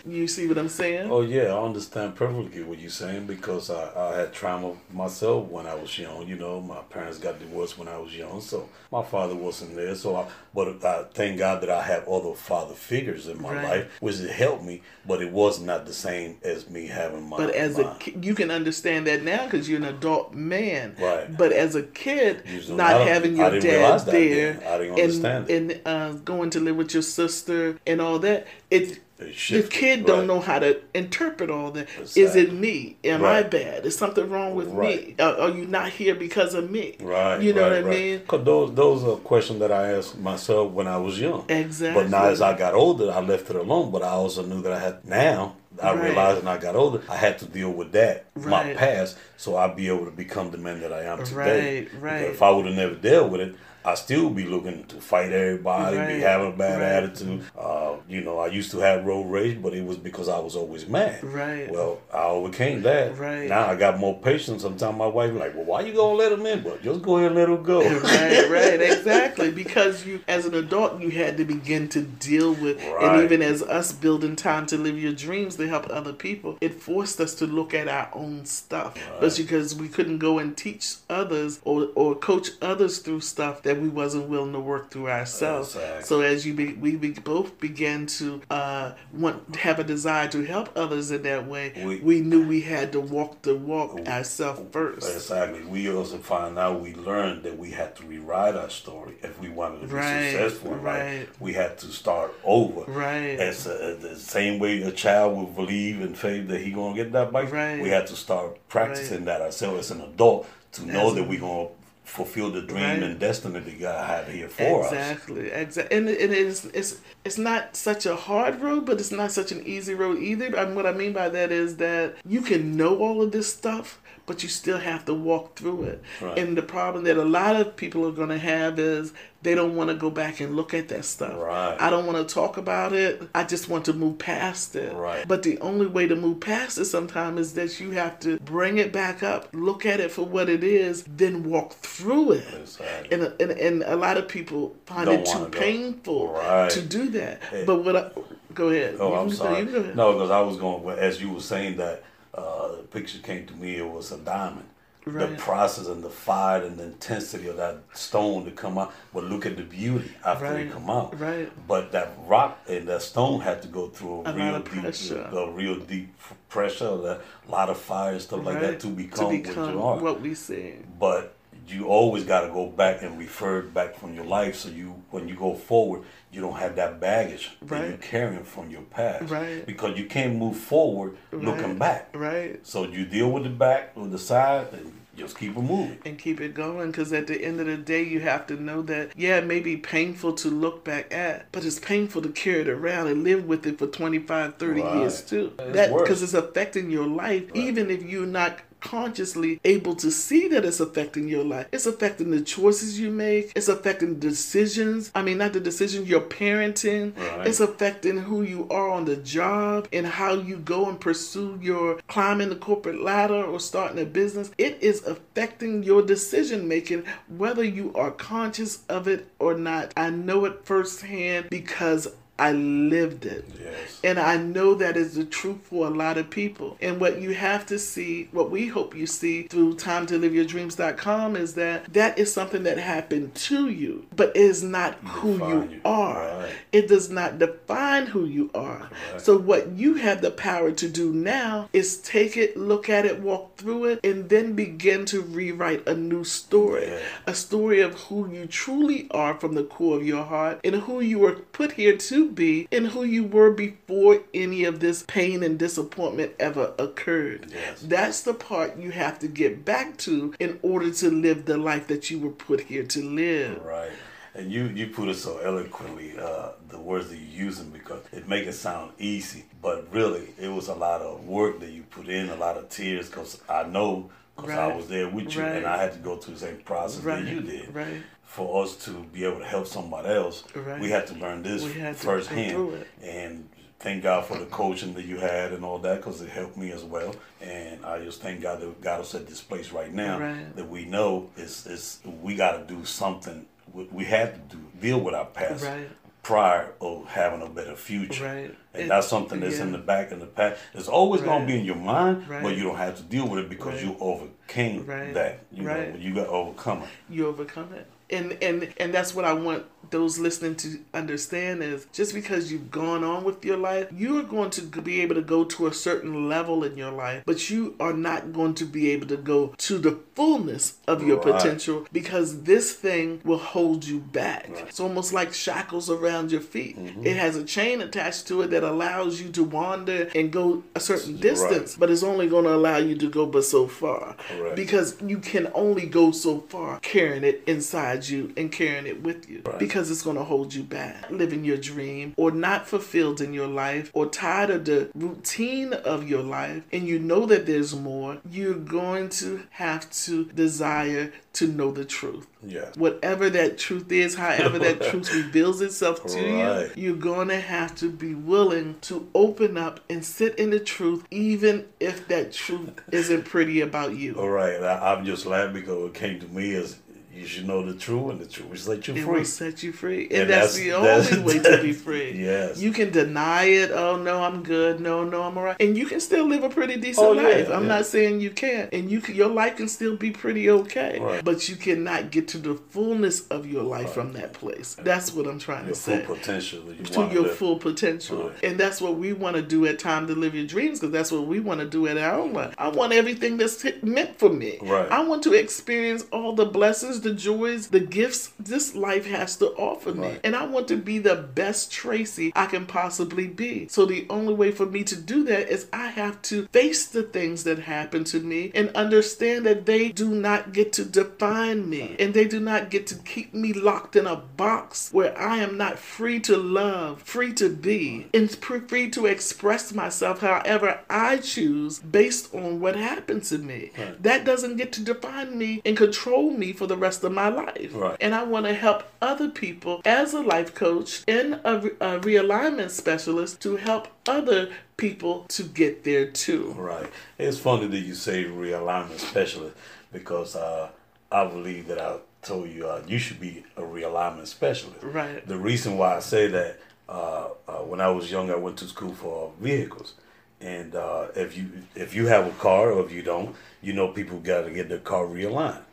You 0.05 0.27
see 0.27 0.47
what 0.47 0.57
I'm 0.57 0.69
saying? 0.69 1.09
Oh 1.11 1.21
yeah, 1.21 1.53
I 1.53 1.63
understand 1.63 2.15
perfectly 2.15 2.63
what 2.63 2.79
you're 2.79 2.89
saying 2.89 3.27
because 3.27 3.69
I, 3.69 3.91
I 3.95 4.17
had 4.17 4.33
trauma 4.33 4.73
myself 4.91 5.47
when 5.47 5.67
I 5.67 5.75
was 5.75 5.97
young. 5.97 6.27
You 6.27 6.35
know, 6.35 6.59
my 6.61 6.79
parents 6.89 7.17
got 7.17 7.39
divorced 7.39 7.77
when 7.77 7.87
I 7.87 7.97
was 7.97 8.15
young, 8.15 8.41
so 8.41 8.67
my 8.91 9.03
father 9.03 9.35
wasn't 9.35 9.75
there. 9.75 9.95
So, 9.95 10.15
I, 10.17 10.27
but 10.53 10.83
I 10.83 11.03
thank 11.13 11.39
God 11.39 11.61
that 11.61 11.69
I 11.69 11.81
have 11.83 12.07
other 12.07 12.33
father 12.33 12.73
figures 12.73 13.27
in 13.27 13.41
my 13.41 13.51
Right. 13.51 13.63
life, 13.63 13.91
which 13.99 14.19
it 14.19 14.31
helped 14.31 14.63
me. 14.63 14.81
But 15.05 15.21
it 15.21 15.31
was 15.31 15.59
not 15.59 15.85
the 15.85 15.93
same 15.93 16.37
as 16.43 16.69
me 16.69 16.87
having 16.87 17.27
my. 17.27 17.37
But 17.37 17.53
as 17.55 17.77
my, 17.77 17.95
a 18.05 18.19
you 18.19 18.35
can 18.35 18.51
understand 18.51 19.07
that 19.07 19.23
now 19.23 19.45
because 19.45 19.67
you're 19.67 19.79
an 19.79 19.85
adult 19.85 20.33
man. 20.33 20.95
Right. 20.99 21.35
But 21.35 21.51
as 21.51 21.75
a 21.75 21.83
kid, 21.83 22.43
not 22.81 23.07
having 23.07 23.37
your 23.37 23.59
dad 23.59 23.99
there 24.05 24.53
then. 24.53 24.63
I 24.67 24.77
didn't 24.77 24.91
and, 24.91 24.99
understand 24.99 25.49
and 25.49 25.81
uh, 25.85 26.11
going 26.13 26.49
to 26.51 26.59
live 26.59 26.75
with 26.75 26.93
your 26.93 27.03
sister 27.03 27.79
and 27.85 28.01
all 28.01 28.19
that, 28.19 28.47
it 28.69 28.99
the 29.21 29.67
kid 29.69 30.05
don't 30.07 30.19
right. 30.19 30.27
know 30.27 30.39
how 30.39 30.57
to 30.59 30.81
interpret 30.95 31.51
all 31.51 31.69
that. 31.71 31.87
Is 32.01 32.17
Exactly. 32.17 32.41
it 32.41 32.53
me? 32.53 32.97
Am 33.03 33.23
I 33.23 33.43
bad? 33.43 33.85
Is 33.85 33.95
something 33.95 34.27
wrong 34.29 34.55
with 34.55 34.69
me? 34.69 34.73
Right. 34.73 35.21
Are, 35.21 35.37
are 35.41 35.49
you 35.51 35.65
not 35.67 35.89
here 35.89 36.15
because 36.15 36.55
of 36.55 36.71
me? 36.71 36.97
Right. 36.99 37.39
You 37.39 37.53
know 37.53 37.61
right, 37.61 37.69
what 37.69 37.77
I 37.77 37.81
right. 37.81 37.99
mean? 37.99 38.19
'Cause 38.27 38.43
those 38.43 38.73
those 38.73 39.03
are 39.03 39.17
questions 39.17 39.59
that 39.59 39.71
I 39.71 39.93
asked 39.93 40.17
myself 40.17 40.71
when 40.71 40.87
I 40.87 40.97
was 40.97 41.19
young. 41.19 41.45
Exactly. 41.49 42.01
But 42.03 42.09
now 42.09 42.25
as 42.25 42.41
I 42.41 42.57
got 42.57 42.73
older, 42.73 43.11
I 43.11 43.19
left 43.21 43.49
it 43.51 43.55
alone. 43.55 43.91
But 43.91 44.01
I 44.01 44.09
also 44.09 44.43
knew 44.43 44.61
that 44.63 44.73
I 44.73 44.79
had 44.79 45.05
now. 45.05 45.55
I 45.81 45.93
Right. 45.93 46.03
realized 46.05 46.43
when 46.43 46.53
I 46.53 46.57
got 46.59 46.75
older, 46.75 47.01
I 47.09 47.15
had 47.15 47.37
to 47.39 47.45
deal 47.45 47.71
with 47.71 47.91
that, 47.93 48.25
my 48.35 48.73
past, 48.73 49.17
so 49.37 49.55
I'd 49.55 49.75
be 49.75 49.87
able 49.87 50.05
to 50.05 50.11
become 50.11 50.51
the 50.51 50.57
man 50.57 50.81
that 50.81 50.91
I 50.91 51.03
am 51.03 51.23
today. 51.23 51.87
Right, 51.91 52.01
right. 52.01 52.19
Because 52.19 52.35
if 52.35 52.41
I 52.41 52.49
would 52.51 52.65
have 52.65 52.75
never 52.75 52.95
dealt 52.95 53.31
with 53.31 53.41
it, 53.41 53.55
I 53.83 53.95
still 53.95 54.29
be 54.29 54.45
looking 54.45 54.83
to 54.85 54.95
fight 55.01 55.31
everybody, 55.31 55.97
Right, 55.97 56.15
be 56.15 56.19
having 56.21 56.53
a 56.53 56.55
bad 56.55 56.79
right. 56.79 57.03
attitude. 57.09 57.43
Uh, 57.57 57.95
you 58.07 58.21
know, 58.21 58.37
I 58.39 58.47
used 58.47 58.71
to 58.71 58.79
have 58.79 59.05
road 59.05 59.23
rage, 59.23 59.61
but 59.61 59.73
it 59.73 59.83
was 59.85 59.97
because 59.97 60.29
I 60.29 60.37
was 60.39 60.55
always 60.55 60.87
mad. 60.87 61.23
Right. 61.23 61.69
Well, 61.71 61.99
I 62.13 62.23
overcame 62.25 62.81
that. 62.83 63.17
Right. 63.17 63.49
Now 63.49 63.67
I 63.67 63.75
got 63.75 63.97
more 63.99 64.19
patience. 64.19 64.61
Sometimes 64.61 64.97
my 64.97 65.07
wife 65.07 65.31
be 65.33 65.39
like, 65.39 65.55
"Well, 65.55 65.65
why 65.65 65.81
you 65.81 65.93
gonna 65.93 66.13
let 66.13 66.31
him 66.31 66.45
in?" 66.45 66.61
But 66.63 66.83
just 66.83 67.01
go 67.01 67.17
ahead 67.17 67.31
and 67.31 67.35
let 67.35 67.49
him 67.49 67.63
go. 67.63 67.81
right, 67.99 68.49
right, 68.49 68.81
exactly. 68.91 69.51
Because 69.51 70.05
you, 70.05 70.19
as 70.27 70.45
an 70.45 70.53
adult, 70.53 71.01
you 71.01 71.09
had 71.09 71.37
to 71.37 71.45
begin 71.45 71.87
to 71.89 72.01
deal 72.01 72.53
with, 72.53 72.77
Right. 72.83 73.03
and 73.15 73.23
even 73.23 73.41
as 73.41 73.63
us 73.63 73.91
building 73.91 74.35
time 74.35 74.65
to 74.67 74.77
live 74.77 74.97
your 74.99 75.13
dreams 75.13 75.55
to 75.55 75.67
help 75.67 75.87
other 75.89 76.13
people, 76.13 76.57
it 76.61 76.75
forced 76.75 77.19
us 77.19 77.33
to 77.35 77.47
look 77.47 77.73
at 77.73 77.87
our 77.87 78.09
own 78.13 78.45
stuff. 78.45 78.95
But 79.19 79.35
because 79.37 79.73
we 79.75 79.87
couldn't 79.87 80.19
go 80.19 80.37
and 80.39 80.55
teach 80.55 80.95
others 81.09 81.59
or, 81.63 81.87
or 81.95 82.15
coach 82.15 82.49
others 82.61 82.99
through 82.99 83.21
stuff 83.21 83.63
that 83.63 83.70
we 83.73 83.89
wasn't 83.89 84.27
willing 84.29 84.53
to 84.53 84.59
work 84.59 84.91
through 84.91 85.09
ourselves. 85.09 85.75
Exactly. 85.75 86.03
So 86.03 86.21
as 86.21 86.45
you 86.45 86.53
be, 86.53 86.73
we 86.73 86.95
be, 86.95 87.11
both 87.11 87.59
began 87.59 88.05
to 88.07 88.41
uh, 88.49 88.93
want 89.13 89.55
have 89.57 89.79
a 89.79 89.83
desire 89.83 90.27
to 90.29 90.43
help 90.45 90.69
others 90.75 91.11
in 91.11 91.23
that 91.23 91.47
way, 91.47 91.73
We- 91.83 91.99
we, 91.99 92.21
knew 92.21 92.47
we 92.47 92.61
had 92.61 92.91
to 92.93 92.99
walk 92.99 93.41
the 93.43 93.55
walk 93.55 93.99
ourselves 94.07 94.61
first. 94.71 95.11
Exactly. 95.13 95.61
We 95.63 95.89
also 95.91 96.17
find 96.17 96.57
out 96.57 96.81
we 96.81 96.93
learned 96.95 97.43
that 97.43 97.57
we 97.57 97.71
had 97.71 97.95
to 97.97 98.03
rewrite 98.05 98.55
our 98.55 98.69
story 98.69 99.15
if 99.21 99.39
we 99.39 99.49
wanted 99.49 99.81
to 99.81 99.87
be 99.87 99.93
Right, 99.93 100.31
successful 100.31 100.73
in 100.73 100.81
right. 100.81 101.27
We 101.39 101.53
had 101.53 101.77
to 101.79 101.87
start 101.87 102.33
over. 102.43 102.89
Right. 102.91 103.39
As 103.39 103.67
uh, 103.67 103.97
the 103.99 104.15
same 104.17 104.59
way 104.59 104.81
a 104.81 104.91
child 104.91 105.35
will 105.37 105.45
believe 105.45 106.01
and 106.01 106.17
faith 106.17 106.47
that 106.49 106.61
he 106.61 106.71
gonna 106.71 106.95
get 106.95 107.11
that 107.13 107.31
bike. 107.31 107.51
Right. 107.51 107.81
We 107.81 107.89
had 107.89 108.07
to 108.07 108.15
start 108.15 108.57
practicing 108.69 109.25
that 109.25 109.41
ourselves 109.41 109.79
as 109.79 109.91
an 109.91 110.01
adult 110.01 110.47
to 110.73 110.85
know 110.85 111.11
that 111.13 111.21
a- 111.21 111.27
we 111.27 111.37
gonna 111.37 111.67
fulfill 112.11 112.51
the 112.51 112.61
dream 112.61 112.83
right. 112.83 113.03
and 113.03 113.17
destiny 113.17 113.61
that 113.61 113.79
God 113.79 114.05
had 114.05 114.27
here 114.27 114.49
for 114.49 114.83
exactly. 114.83 115.43
us. 115.43 115.47
Exactly, 115.47 115.51
exactly. 115.51 115.97
And, 115.97 116.09
and 116.09 116.33
it's 116.33 116.65
it's 116.65 116.99
it's 117.23 117.37
not 117.37 117.77
such 117.77 118.05
a 118.05 118.17
hard 118.17 118.59
road, 118.61 118.85
but 118.85 118.99
it's 118.99 119.13
not 119.13 119.31
such 119.31 119.53
an 119.53 119.65
easy 119.65 119.93
road 119.93 120.19
either. 120.19 120.53
And 120.57 120.75
what 120.75 120.85
I 120.85 120.91
mean 120.91 121.13
by 121.13 121.29
that 121.29 121.53
is 121.53 121.77
that 121.77 122.15
you 122.27 122.41
can 122.41 122.75
know 122.75 122.97
all 122.97 123.21
of 123.21 123.31
this 123.31 123.53
stuff, 123.53 124.01
but 124.25 124.43
you 124.43 124.49
still 124.49 124.79
have 124.79 125.05
to 125.05 125.13
walk 125.13 125.55
through 125.55 125.83
it. 125.83 126.03
Right. 126.19 126.37
And 126.37 126.57
the 126.57 126.63
problem 126.63 127.05
that 127.05 127.15
a 127.15 127.23
lot 127.23 127.55
of 127.55 127.77
people 127.77 128.05
are 128.05 128.11
going 128.11 128.29
to 128.29 128.37
have 128.37 128.77
is 128.77 129.13
they 129.43 129.55
don't 129.55 129.75
want 129.75 129.89
to 129.89 129.95
go 129.95 130.09
back 130.09 130.39
and 130.39 130.55
look 130.55 130.73
at 130.73 130.87
that 130.89 131.05
stuff. 131.05 131.35
Right. 131.35 131.75
I 131.79 131.89
don't 131.89 132.05
want 132.05 132.27
to 132.27 132.33
talk 132.33 132.57
about 132.57 132.93
it. 132.93 133.29
I 133.33 133.43
just 133.43 133.69
want 133.69 133.85
to 133.85 133.93
move 133.93 134.19
past 134.19 134.75
it. 134.75 134.93
Right. 134.93 135.27
But 135.27 135.43
the 135.43 135.57
only 135.59 135.87
way 135.87 136.07
to 136.07 136.15
move 136.15 136.39
past 136.39 136.77
it 136.77 136.85
sometimes 136.85 137.39
is 137.39 137.53
that 137.55 137.79
you 137.79 137.91
have 137.91 138.19
to 138.21 138.39
bring 138.39 138.77
it 138.77 138.91
back 138.91 139.23
up, 139.23 139.49
look 139.53 139.85
at 139.85 139.99
it 139.99 140.11
for 140.11 140.25
what 140.25 140.49
it 140.49 140.63
is, 140.63 141.03
then 141.03 141.43
walk 141.43 141.73
through 141.73 142.33
it. 142.33 142.53
Exactly. 142.53 143.17
And, 143.17 143.41
and, 143.41 143.51
and 143.51 143.83
a 143.83 143.95
lot 143.95 144.17
of 144.17 144.27
people 144.27 144.75
find 144.85 145.05
don't 145.05 145.21
it 145.21 145.25
too 145.25 145.45
painful 145.45 146.33
right. 146.33 146.69
to 146.69 146.81
do 146.81 147.09
that. 147.11 147.41
Hey. 147.43 147.65
But 147.65 147.83
what 147.83 147.95
I, 147.95 148.11
go 148.53 148.69
ahead. 148.69 148.97
Oh, 148.99 149.09
you 149.09 149.15
I'm 149.15 149.31
sorry. 149.31 149.65
No, 149.65 150.13
because 150.13 150.31
I 150.31 150.41
was 150.41 150.57
going, 150.57 150.87
as 150.99 151.21
you 151.21 151.31
were 151.31 151.41
saying 151.41 151.77
that, 151.77 152.03
uh, 152.33 152.77
the 152.77 152.83
picture 152.83 153.19
came 153.19 153.45
to 153.47 153.53
me, 153.55 153.75
it 153.75 153.89
was 153.89 154.11
a 154.11 154.17
diamond 154.17 154.65
right. 155.05 155.29
the 155.29 155.35
process 155.35 155.87
and 155.87 156.03
the 156.03 156.09
fire 156.09 156.63
and 156.63 156.77
the 156.77 156.83
intensity 156.83 157.47
of 157.47 157.57
that 157.57 157.77
stone 157.93 158.45
to 158.45 158.51
come 158.51 158.77
out. 158.77 158.93
But 159.13 159.25
look 159.25 159.45
at 159.45 159.57
the 159.57 159.63
beauty 159.63 160.11
after 160.25 160.45
right. 160.45 160.67
it 160.67 160.71
come 160.71 160.89
out. 160.89 161.19
Right. 161.19 161.51
But 161.67 161.91
that 161.91 162.13
rock 162.25 162.59
and 162.67 162.87
that 162.87 163.01
stone 163.01 163.41
had 163.41 163.61
to 163.63 163.67
go 163.67 163.87
through 163.87 164.23
a, 164.25 164.29
a 164.29 164.29
uh, 164.29 164.33
real 164.33 164.59
deep, 164.59 164.81
pressure. 164.81 165.29
a 165.31 165.51
real 165.51 165.75
deep 165.79 166.13
pressure, 166.49 166.85
a 166.85 167.21
lot 167.49 167.69
of 167.69 167.77
fire 167.77 168.13
and 168.13 168.21
stuff 168.21 168.39
right. 168.39 168.53
like 168.53 168.61
that 168.61 168.79
to 168.81 168.87
become, 168.87 169.31
to 169.31 169.41
become 169.41 169.65
what 169.65 169.73
you 169.73 169.81
are. 169.81 169.97
What 169.99 170.21
we 170.21 170.35
see. 170.35 170.75
But 170.99 171.35
you 171.67 171.87
always 171.87 172.23
got 172.23 172.41
to 172.41 172.47
go 172.47 172.67
back 172.67 173.01
and 173.01 173.17
refer 173.17 173.61
back 173.61 173.95
from 173.95 174.13
your 174.13 174.25
life, 174.25 174.55
so 174.55 174.69
you 174.69 175.01
when 175.11 175.27
you 175.27 175.35
go 175.35 175.53
forward, 175.53 176.03
you 176.31 176.41
don't 176.41 176.57
have 176.57 176.75
that 176.75 176.99
baggage 176.99 177.51
right. 177.61 177.81
that 177.81 177.89
you're 177.89 177.97
carrying 177.97 178.43
from 178.43 178.69
your 178.69 178.81
past. 178.83 179.29
Right. 179.29 179.65
Because 179.65 179.97
you 179.97 180.05
can't 180.05 180.37
move 180.37 180.57
forward 180.57 181.17
right. 181.31 181.43
looking 181.43 181.77
back. 181.77 182.09
Right. 182.13 182.65
So 182.65 182.85
you 182.85 183.05
deal 183.05 183.31
with 183.31 183.43
the 183.43 183.49
back, 183.49 183.95
with 183.95 184.11
the 184.11 184.19
side, 184.19 184.67
and 184.73 184.93
just 185.15 185.37
keep 185.37 185.55
it 185.55 185.61
moving 185.61 185.97
and 186.05 186.17
keep 186.17 186.39
it 186.39 186.53
going 186.53 186.89
because 186.89 187.11
at 187.11 187.27
the 187.27 187.43
end 187.43 187.59
of 187.59 187.65
the 187.65 187.77
day 187.77 188.01
you 188.01 188.21
have 188.21 188.47
to 188.47 188.55
know 188.55 188.81
that 188.81 189.11
yeah 189.17 189.37
it 189.37 189.45
may 189.45 189.59
be 189.59 189.75
painful 189.75 190.31
to 190.31 190.49
look 190.49 190.85
back 190.85 191.13
at 191.13 191.51
but 191.51 191.65
it's 191.65 191.79
painful 191.79 192.21
to 192.21 192.29
carry 192.29 192.61
it 192.61 192.69
around 192.69 193.07
and 193.07 193.23
live 193.23 193.45
with 193.45 193.65
it 193.67 193.77
for 193.77 193.87
25 193.87 194.55
30 194.55 194.81
right. 194.81 194.95
years 194.97 195.21
too 195.21 195.51
it's 195.59 195.75
that 195.75 195.93
because 195.93 196.23
it's 196.23 196.33
affecting 196.33 196.89
your 196.89 197.07
life 197.07 197.43
even 197.53 197.89
if 197.89 198.01
you're 198.03 198.25
not 198.25 198.59
consciously 198.81 199.59
able 199.63 199.95
to 199.95 200.11
see 200.11 200.47
that 200.49 200.65
it's 200.65 200.79
affecting 200.79 201.27
your 201.27 201.43
life. 201.43 201.67
It's 201.71 201.85
affecting 201.85 202.31
the 202.31 202.41
choices 202.41 202.99
you 202.99 203.11
make. 203.11 203.53
It's 203.55 203.69
affecting 203.69 204.19
decisions. 204.19 205.11
I 205.15 205.21
mean, 205.21 205.37
not 205.37 205.53
the 205.53 205.59
decisions 205.59 206.09
you're 206.09 206.21
parenting. 206.21 207.17
Right. 207.17 207.47
It's 207.47 207.59
affecting 207.59 208.17
who 208.17 208.41
you 208.41 208.67
are 208.69 208.89
on 208.89 209.05
the 209.05 209.15
job 209.15 209.87
and 209.93 210.05
how 210.05 210.33
you 210.33 210.57
go 210.57 210.89
and 210.89 210.99
pursue 210.99 211.57
your 211.61 212.01
climbing 212.07 212.49
the 212.49 212.55
corporate 212.55 213.01
ladder 213.01 213.43
or 213.43 213.59
starting 213.59 213.99
a 213.99 214.05
business. 214.05 214.51
It 214.57 214.77
is 214.81 215.05
affecting 215.05 215.83
your 215.83 216.01
decision 216.01 216.67
making, 216.67 217.05
whether 217.29 217.63
you 217.63 217.93
are 217.95 218.11
conscious 218.11 218.83
of 218.89 219.07
it 219.07 219.27
or 219.39 219.53
not. 219.53 219.93
I 219.95 220.09
know 220.09 220.45
it 220.45 220.65
firsthand 220.65 221.49
because 221.49 222.07
I 222.41 222.53
lived 222.53 223.27
it. 223.27 223.45
Yes. 223.61 224.01
And 224.03 224.19
I 224.19 224.35
know 224.35 224.73
that 224.73 224.97
is 224.97 225.13
the 225.13 225.25
truth 225.25 225.59
for 225.61 225.85
a 225.85 225.91
lot 225.91 226.17
of 226.17 226.31
people. 226.31 226.75
And 226.81 226.99
what 226.99 227.21
you 227.21 227.35
have 227.35 227.67
to 227.67 227.77
see, 227.77 228.29
what 228.31 228.49
we 228.49 228.65
hope 228.65 228.95
you 228.95 229.05
see 229.05 229.43
through 229.43 229.75
time 229.75 230.07
to 230.07 230.17
live 230.17 230.33
your 230.33 230.45
dreams.com 230.45 231.35
is 231.35 231.53
that 231.53 231.93
that 231.93 232.17
is 232.17 232.33
something 232.33 232.63
that 232.63 232.79
happened 232.79 233.35
to 233.35 233.69
you, 233.69 234.07
but 234.15 234.29
it 234.29 234.37
is 234.37 234.63
not 234.63 234.95
who 235.03 235.37
you, 235.37 235.69
you, 235.69 235.81
are. 235.85 236.15
Right. 236.15 236.49
It 236.71 236.87
does 236.87 237.11
not 237.11 237.37
define 237.37 238.07
who 238.07 238.25
you 238.25 238.49
are. 238.55 238.89
So 239.19 239.37
what 239.37 239.73
you 239.73 239.95
have 239.95 240.21
the 240.21 240.31
power 240.31 240.71
to 240.71 240.89
do 240.89 241.13
now 241.13 241.69
is 241.73 241.97
take 241.97 242.37
it, 242.37 242.57
look 242.57 242.89
at 242.89 243.05
it, 243.05 243.19
walk 243.19 243.57
through 243.57 243.85
it, 243.85 243.99
and 244.03 244.29
then 244.29 244.53
begin 244.53 245.05
to 245.05 245.21
rewrite 245.21 245.87
a 245.87 245.93
new 245.93 246.23
story. 246.23 246.87
Yeah. 246.87 246.99
A 247.27 247.35
story 247.35 247.81
of 247.81 247.93
who 248.05 248.31
you 248.31 248.47
truly 248.47 249.07
are 249.11 249.35
from 249.35 249.53
the 249.53 249.63
core 249.63 249.97
of 249.97 250.07
your 250.07 250.23
heart 250.23 250.59
and 250.63 250.75
who 250.75 251.01
you 251.01 251.19
were 251.19 251.33
put 251.33 251.73
here 251.73 251.95
to 251.95 252.30
be 252.31 252.67
and 252.71 252.87
who 252.87 253.03
you 253.03 253.23
were 253.23 253.51
before 253.51 254.21
any 254.33 254.63
of 254.63 254.79
this 254.79 255.03
pain 255.03 255.43
and 255.43 255.57
disappointment 255.57 256.33
ever 256.39 256.73
occurred. 256.79 257.51
Yes. 257.51 257.81
That's 257.81 258.21
the 258.21 258.33
part 258.33 258.77
you 258.77 258.91
have 258.91 259.19
to 259.19 259.27
get 259.27 259.65
back 259.65 259.97
to 259.97 260.33
in 260.39 260.59
order 260.61 260.91
to 260.91 261.09
live 261.09 261.45
the 261.45 261.57
life 261.57 261.87
that 261.87 262.09
you 262.09 262.19
were 262.19 262.31
put 262.31 262.61
here 262.61 262.83
to 262.83 263.03
live. 263.03 263.63
Right. 263.63 263.91
And 264.33 264.51
you, 264.51 264.65
you 264.67 264.87
put 264.87 265.09
it 265.09 265.15
so 265.15 265.39
eloquently, 265.39 266.17
uh, 266.17 266.51
the 266.69 266.79
words 266.79 267.09
that 267.09 267.17
you're 267.17 267.45
using, 267.47 267.69
because 267.69 268.01
it 268.13 268.29
make 268.29 268.47
it 268.47 268.53
sound 268.53 268.93
easy, 268.97 269.43
but 269.61 269.91
really 269.91 270.29
it 270.39 270.47
was 270.47 270.69
a 270.69 270.73
lot 270.73 271.01
of 271.01 271.27
work 271.27 271.59
that 271.59 271.71
you 271.71 271.83
put 271.83 272.07
in, 272.07 272.29
a 272.29 272.35
lot 272.35 272.57
of 272.57 272.69
tears, 272.69 273.09
because 273.09 273.41
I 273.49 273.63
know, 273.63 274.09
because 274.37 274.51
right. 274.51 274.71
I 274.71 274.75
was 274.75 274.87
there 274.87 275.09
with 275.09 275.35
you, 275.35 275.41
right. 275.41 275.57
and 275.57 275.65
I 275.65 275.81
had 275.81 275.91
to 275.93 275.99
go 275.99 276.15
through 276.15 276.35
the 276.35 276.39
same 276.39 276.57
process 276.59 277.03
right. 277.03 277.25
that 277.25 277.29
you 277.29 277.41
did. 277.41 277.75
Right 277.75 278.01
for 278.31 278.63
us 278.63 278.77
to 278.77 278.91
be 279.11 279.25
able 279.25 279.39
to 279.39 279.45
help 279.45 279.67
somebody 279.67 280.07
else, 280.07 280.45
right. 280.55 280.79
we 280.79 280.89
had 280.89 281.05
to 281.05 281.13
learn 281.15 281.43
this 281.43 281.65
firsthand. 282.01 282.85
And 283.03 283.49
thank 283.79 284.03
God 284.03 284.25
for 284.25 284.37
the 284.37 284.45
coaching 284.45 284.93
that 284.93 285.03
you 285.03 285.17
had 285.17 285.51
and 285.51 285.65
all 285.65 285.79
that 285.79 285.97
because 285.97 286.21
it 286.21 286.29
helped 286.29 286.55
me 286.55 286.71
as 286.71 286.81
well. 286.81 287.13
And 287.41 287.85
I 287.85 288.01
just 288.01 288.21
thank 288.21 288.41
God 288.41 288.61
that 288.61 288.79
God 288.79 289.01
us 289.01 289.13
at 289.15 289.27
this 289.27 289.41
place 289.41 289.73
right 289.73 289.93
now 289.93 290.17
right. 290.17 290.55
that 290.55 290.69
we 290.69 290.85
know 290.85 291.29
is 291.35 291.67
is 291.67 291.99
we 292.21 292.35
got 292.35 292.53
to 292.53 292.73
do 292.73 292.85
something. 292.85 293.47
We 293.73 294.05
had 294.05 294.49
to 294.49 294.55
do 294.55 294.63
deal 294.79 295.01
with 295.01 295.13
our 295.13 295.25
past. 295.25 295.65
Right. 295.65 295.89
Prior 296.23 296.71
of 296.79 297.07
having 297.07 297.41
a 297.41 297.49
better 297.49 297.75
future, 297.75 298.25
right. 298.25 298.55
and 298.75 298.83
it, 298.83 298.87
that's 298.89 299.07
something 299.07 299.39
that's 299.39 299.57
yeah. 299.57 299.63
in 299.63 299.71
the 299.71 299.79
back 299.79 300.11
in 300.11 300.19
the 300.19 300.27
past. 300.27 300.61
It's 300.75 300.87
always 300.87 301.21
right. 301.21 301.29
gonna 301.29 301.47
be 301.47 301.57
in 301.57 301.65
your 301.65 301.77
mind, 301.77 302.29
right. 302.29 302.43
but 302.43 302.55
you 302.55 302.61
don't 302.61 302.75
have 302.75 302.95
to 302.97 303.01
deal 303.01 303.27
with 303.27 303.39
it 303.39 303.49
because 303.49 303.73
right. 303.73 303.85
you 303.85 303.97
overcame 303.99 304.85
that. 304.85 305.39
You 305.51 305.63
know, 305.63 305.95
you 305.97 306.13
got 306.13 306.27
overcome 306.27 306.83
it. 306.83 306.89
You 307.09 307.25
overcome 307.25 307.73
it 307.73 307.87
and 308.11 308.37
and 308.41 308.73
and 308.77 308.93
that's 308.93 309.13
what 309.15 309.25
I 309.25 309.33
want 309.33 309.65
those 309.89 310.19
listening 310.19 310.55
to 310.55 310.79
understand 310.93 311.63
is 311.63 311.87
just 311.91 312.13
because 312.13 312.51
you've 312.51 312.71
gone 312.71 313.03
on 313.03 313.23
with 313.23 313.43
your 313.43 313.57
life, 313.57 313.87
you 313.93 314.19
are 314.19 314.23
going 314.23 314.49
to 314.51 314.61
be 314.61 315.01
able 315.01 315.15
to 315.15 315.21
go 315.21 315.43
to 315.43 315.67
a 315.67 315.73
certain 315.73 316.29
level 316.29 316.63
in 316.63 316.77
your 316.77 316.91
life, 316.91 317.23
but 317.25 317.49
you 317.49 317.75
are 317.79 317.93
not 317.93 318.33
going 318.33 318.53
to 318.55 318.65
be 318.65 318.91
able 318.91 319.07
to 319.07 319.17
go 319.17 319.53
to 319.57 319.77
the 319.77 319.99
fullness 320.15 320.77
of 320.87 321.05
your 321.05 321.17
right. 321.17 321.33
potential 321.33 321.87
because 321.91 322.43
this 322.43 322.73
thing 322.73 323.21
will 323.23 323.37
hold 323.37 323.85
you 323.85 323.99
back. 323.99 324.49
Right. 324.49 324.67
It's 324.67 324.79
almost 324.79 325.13
like 325.13 325.33
shackles 325.33 325.89
around 325.89 326.31
your 326.31 326.41
feet. 326.41 326.77
Mm-hmm. 326.77 327.05
It 327.05 327.17
has 327.17 327.35
a 327.35 327.43
chain 327.43 327.81
attached 327.81 328.27
to 328.27 328.41
it 328.41 328.51
that 328.51 328.63
allows 328.63 329.21
you 329.21 329.29
to 329.31 329.43
wander 329.43 330.09
and 330.15 330.31
go 330.31 330.63
a 330.75 330.79
certain 330.79 331.17
distance, 331.17 331.73
right. 331.73 331.79
but 331.79 331.89
it's 331.91 332.03
only 332.03 332.27
going 332.27 332.45
to 332.45 332.53
allow 332.53 332.77
you 332.77 332.95
to 332.97 333.09
go 333.09 333.25
but 333.25 333.43
so 333.43 333.67
far. 333.67 334.15
Because 334.55 334.97
you 335.01 335.17
can 335.19 335.51
only 335.53 335.85
go 335.85 336.11
so 336.11 336.39
far 336.39 336.79
carrying 336.79 337.23
it 337.23 337.43
inside 337.47 338.07
you 338.07 338.33
and 338.37 338.51
carrying 338.51 338.85
it 338.85 339.01
with 339.01 339.29
you. 339.29 339.43
Because 339.57 339.70
it's 339.75 340.01
going 340.01 340.17
to 340.17 340.23
hold 340.23 340.53
you 340.53 340.63
back. 340.63 341.09
Living 341.09 341.43
your 341.43 341.57
dream 341.57 342.13
or 342.17 342.31
not 342.31 342.67
fulfilled 342.67 343.21
in 343.21 343.33
your 343.33 343.47
life 343.47 343.91
or 343.93 344.07
tired 344.07 344.49
of 344.49 344.65
the 344.65 344.89
routine 344.93 345.73
of 345.73 346.07
your 346.09 346.21
life 346.21 346.63
and 346.71 346.87
you 346.87 346.99
know 346.99 347.25
that 347.25 347.45
there's 347.45 347.75
more, 347.75 348.17
you're 348.29 348.53
going 348.53 349.09
to 349.09 349.43
have 349.51 349.89
to 349.91 350.25
desire 350.25 351.11
to 351.33 351.47
know 351.47 351.71
the 351.71 351.85
truth. 351.85 352.27
Yeah. 352.43 352.71
Whatever 352.75 353.29
that 353.29 353.57
truth 353.57 353.91
is, 353.91 354.15
however 354.15 354.59
that 354.59 354.81
truth 354.89 355.13
reveals 355.13 355.61
itself 355.61 356.05
to 356.07 356.17
right. 356.17 356.75
you, 356.75 356.83
you're 356.83 356.97
going 356.97 357.29
to 357.29 357.39
have 357.39 357.75
to 357.75 357.89
be 357.89 358.13
willing 358.13 358.77
to 358.81 359.09
open 359.15 359.57
up 359.57 359.79
and 359.89 360.03
sit 360.03 360.35
in 360.35 360.49
the 360.49 360.59
truth, 360.59 361.05
even 361.11 361.67
if 361.79 362.07
that 362.07 362.33
truth 362.33 362.81
isn't 362.91 363.25
pretty 363.25 363.61
about 363.61 363.95
you. 363.95 364.15
All 364.15 364.29
right. 364.29 364.61
I, 364.61 364.93
I'm 364.93 365.05
just 365.05 365.25
laughing 365.25 365.53
because 365.53 365.81
what 365.81 365.93
came 365.93 366.19
to 366.19 366.27
me 366.27 366.51
is 366.51 366.77
you 367.13 367.25
should 367.25 367.47
know 367.47 367.63
the 367.65 367.73
truth, 367.73 368.11
and 368.11 368.19
the 368.21 368.25
truth 368.25 368.49
will 368.49 368.57
set 368.57 368.87
you 368.87 368.95
it 368.95 369.03
free. 369.03 369.17
will 369.19 369.25
set 369.25 369.63
you 369.63 369.71
free, 369.71 370.03
and, 370.05 370.13
And 370.21 370.29
that's, 370.29 370.55
that's- 370.57 370.57
the 370.57 370.69
that's- 370.69 371.13
only 371.13 371.23
way 371.25 371.39
to 371.57 371.61
be 371.61 371.71
free. 371.87 372.11
Yes. 372.23 372.59
you 372.59 372.71
can 372.71 372.91
deny 372.91 373.43
it. 373.45 373.71
Oh 373.71 373.97
no, 373.97 374.23
I'm 374.23 374.43
good. 374.43 374.79
No, 374.79 375.03
no, 375.03 375.23
I'm 375.23 375.37
alright, 375.37 375.57
and 375.59 375.77
you 375.77 375.85
can 375.85 375.99
still 375.99 376.25
live 376.25 376.43
a 376.43 376.49
pretty 376.49 376.77
decent 376.77 377.05
Oh, 377.07 377.13
yeah, 377.13 377.21
life. 377.23 377.49
I'm 377.49 377.63
yeah. 377.63 377.67
not 377.67 377.85
saying 377.85 378.21
you 378.21 378.29
can't, 378.31 378.71
and 378.73 378.89
you 378.89 379.01
can, 379.01 379.15
your 379.15 379.29
life 379.29 379.57
can 379.57 379.67
still 379.67 379.95
be 379.95 380.11
pretty 380.11 380.49
okay. 380.49 380.99
Right. 380.99 381.23
But 381.23 381.49
you 381.49 381.55
cannot 381.55 382.11
get 382.11 382.27
to 382.29 382.37
the 382.37 382.55
fullness 382.55 383.27
of 383.27 383.45
your 383.45 383.63
life 383.63 383.91
from 383.93 384.13
that 384.13 384.33
place. 384.33 384.75
That's 384.81 385.13
what 385.13 385.27
I'm 385.27 385.39
trying 385.39 385.65
Your 385.65 385.75
to 385.75 385.79
full 385.81 385.97
say. 385.97 386.05
potential. 386.05 386.63
You 386.73 386.83
to 386.85 386.99
your 387.11 387.23
live. 387.23 387.35
full 387.35 387.57
potential. 387.57 388.29
Right. 388.29 388.43
And 388.43 388.59
that's 388.59 388.79
what 388.81 388.95
we 388.95 389.13
want 389.13 389.35
to 389.35 389.41
do 389.41 389.65
at 389.65 389.79
Time 389.79 390.07
to 390.07 390.15
Live 390.15 390.33
Your 390.35 390.45
Dreams 390.47 390.79
because 390.79 390.91
that's 390.93 391.11
what 391.11 391.27
we 391.27 391.39
want 391.39 391.59
to 391.59 391.67
do 391.67 391.87
at 391.87 391.97
our 391.97 392.19
own 392.19 392.33
life. 392.33 392.53
I 392.57 392.69
want 392.69 392.93
everything 392.93 393.37
that's 393.37 393.63
meant 393.83 394.17
for 394.17 394.29
me. 394.29 394.57
Right. 394.61 394.89
I 394.89 395.03
want 395.03 395.23
to 395.23 395.33
experience 395.33 396.05
all 396.11 396.33
the 396.33 396.45
blessings, 396.45 397.00
the 397.01 397.13
joys, 397.13 397.67
the 397.67 397.79
gifts 397.79 398.33
this 398.39 398.75
life 398.75 399.05
has 399.05 399.35
to 399.37 399.47
offer 399.51 399.93
me. 399.93 400.07
Right. 400.07 400.21
And 400.23 400.35
I 400.35 400.45
want 400.45 400.67
to 400.69 400.77
be 400.77 400.99
the 400.99 401.15
best 401.15 401.71
Tracy 401.71 402.31
I 402.35 402.45
can 402.45 402.65
possibly 402.65 403.27
be. 403.27 403.67
So 403.67 403.85
the 403.85 404.05
only 404.09 404.33
way 404.33 404.51
for 404.51 404.65
me 404.65 404.83
to 404.83 404.95
do 404.95 405.23
that 405.25 405.49
is 405.49 405.67
I 405.73 405.87
have 405.87 406.21
to 406.23 406.47
face 406.47 406.85
the 406.85 407.03
things 407.03 407.43
that 407.43 407.59
happen 407.59 408.03
to 408.05 408.19
me 408.19 408.51
and 408.53 408.69
understand 408.75 409.45
that 409.45 409.65
they 409.65 409.89
do 409.89 410.09
not 410.09 410.53
get 410.53 410.73
to 410.73 410.85
define 410.85 411.69
me 411.69 411.95
and 411.99 412.13
they 412.13 412.25
do 412.25 412.39
not 412.39 412.69
get 412.69 412.87
to 412.87 412.95
keep 412.95 413.33
me 413.33 413.53
locked 413.53 413.95
in 413.95 414.07
a 414.07 414.15
box 414.15 414.91
where 414.91 415.17
I 415.17 415.37
am 415.37 415.57
not 415.57 415.79
free 415.79 416.19
to 416.21 416.37
love, 416.37 417.01
free 417.01 417.33
to 417.33 417.49
be, 417.49 418.07
and 418.13 418.29
free 418.31 418.89
to 418.89 419.05
express 419.05 419.73
myself 419.73 420.21
however 420.21 420.81
I 420.89 421.17
choose 421.17 421.79
based 421.79 422.33
on 422.33 422.59
what 422.59 422.75
happened 422.75 423.23
to 423.25 423.37
me. 423.37 423.71
Right. 423.77 424.01
That 424.03 424.25
doesn't 424.25 424.57
get 424.57 424.71
to 424.73 424.83
define 424.83 425.37
me 425.37 425.61
and 425.65 425.77
control 425.77 426.31
me 426.31 426.53
for 426.53 426.67
the 426.67 426.77
rest 426.77 426.90
of 427.03 427.11
my 427.11 427.29
life. 427.29 427.71
Right. 427.73 427.97
And 427.99 428.13
I 428.13 428.23
want 428.23 428.45
to 428.45 428.53
help 428.53 428.83
other 429.01 429.29
people 429.29 429.81
as 429.85 430.13
a 430.13 430.21
life 430.21 430.53
coach 430.53 431.03
and 431.07 431.35
a, 431.35 431.57
a 431.57 431.99
realignment 431.99 432.69
specialist 432.69 433.41
to 433.41 433.55
help 433.55 433.87
other 434.07 434.49
people 434.77 435.25
to 435.29 435.43
get 435.43 435.83
there 435.83 436.07
too. 436.07 436.53
Right. 436.57 436.89
It's 437.17 437.37
funny 437.37 437.67
that 437.67 437.79
you 437.79 437.95
say 437.95 438.25
realignment 438.25 438.99
specialist 438.99 439.55
because 439.91 440.35
uh, 440.35 440.69
I 441.11 441.25
believe 441.25 441.67
that 441.67 441.79
I 441.79 441.97
told 442.21 442.49
you 442.49 442.67
uh, 442.67 442.83
you 442.87 442.97
should 442.97 443.19
be 443.19 443.43
a 443.57 443.61
realignment 443.61 444.27
specialist. 444.27 444.83
Right. 444.83 445.25
The 445.27 445.37
reason 445.37 445.77
why 445.77 445.97
I 445.97 445.99
say 445.99 446.27
that 446.27 446.59
uh, 446.87 447.29
uh, 447.47 447.57
when 447.59 447.79
I 447.81 447.89
was 447.89 448.11
young, 448.11 448.29
I 448.29 448.35
went 448.35 448.57
to 448.57 448.65
school 448.65 448.93
for 448.93 449.31
vehicles, 449.39 449.93
and 450.41 450.75
uh, 450.75 451.07
if 451.15 451.37
you 451.37 451.49
if 451.73 451.95
you 451.95 452.07
have 452.07 452.27
a 452.27 452.31
car 452.31 452.71
or 452.71 452.85
if 452.85 452.91
you 452.91 453.01
don't, 453.01 453.35
you 453.61 453.71
know 453.73 453.87
people 453.89 454.19
got 454.19 454.41
to 454.41 454.51
get 454.51 454.67
their 454.67 454.79
car 454.79 455.05
realigned. 455.05 455.63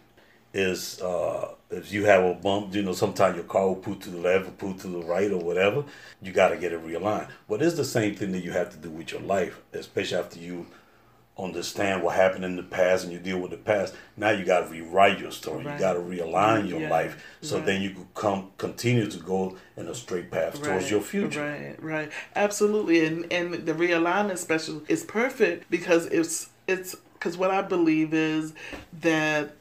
Is 0.55 1.01
uh, 1.03 1.55
if 1.71 1.93
you 1.93 2.05
have 2.07 2.25
a 2.25 2.35
bump, 2.35 2.75
you 2.75 2.83
know 2.83 2.93
sometimes 2.95 3.37
your 3.37 3.45
car 3.45 3.69
will 3.69 3.77
put 3.77 4.01
to 4.03 4.11
the 4.11 4.19
left 4.19 4.49
or 4.49 4.53
put 4.53 4.79
to 4.81 4.89
the 4.89 5.03
right 5.03 5.31
or 5.31 5.39
whatever, 5.39 5.85
you 6.23 6.33
got 6.33 6.49
to 6.49 6.57
get 6.57 6.73
it 6.73 6.83
realigned. 6.85 7.29
But 7.49 7.61
it's 7.63 7.77
the 7.77 7.85
same 7.85 8.15
thing 8.15 8.33
that 8.33 8.43
you 8.43 8.53
have 8.53 8.71
to 8.71 8.79
do 8.79 8.89
with 8.89 9.13
your 9.13 9.21
life, 9.21 9.61
especially 9.75 10.17
after 10.19 10.39
you 10.39 10.67
understand 11.39 12.03
what 12.03 12.17
happened 12.17 12.45
in 12.45 12.57
the 12.57 12.63
past 12.63 13.05
and 13.05 13.13
you 13.13 13.19
deal 13.19 13.39
with 13.39 13.51
the 13.53 13.57
past. 13.57 13.95
Now 14.17 14.31
you 14.31 14.45
got 14.45 14.61
to 14.61 14.67
rewrite 14.67 15.21
your 15.21 15.31
story. 15.31 15.65
Right. 15.65 15.75
You 15.75 15.79
got 15.79 15.93
to 15.93 16.01
realign 16.01 16.69
your 16.69 16.81
Yeah. 16.81 16.91
life 16.91 17.25
so 17.41 17.57
Right. 17.59 17.67
then 17.67 17.83
you 17.83 17.91
can 17.91 18.09
come 18.15 18.51
continue 18.59 19.09
to 19.09 19.19
go 19.19 19.57
in 19.77 19.87
a 19.87 19.95
straight 19.95 20.31
path 20.31 20.61
towards 20.61 20.91
your 20.91 21.01
future. 21.01 21.41
Right, 21.41 21.77
right. 21.83 22.11
Absolutely. 22.35 23.05
And 23.05 23.33
and 23.33 23.55
the 23.55 23.73
realignment 23.75 24.39
special 24.39 24.83
is 24.89 25.05
perfect 25.05 25.71
because 25.71 26.07
it's 26.07 26.49
it's 26.67 26.97
because 27.15 27.37
what 27.37 27.51
I 27.51 27.63
believe 27.63 28.13
is 28.15 28.53
that 29.01 29.53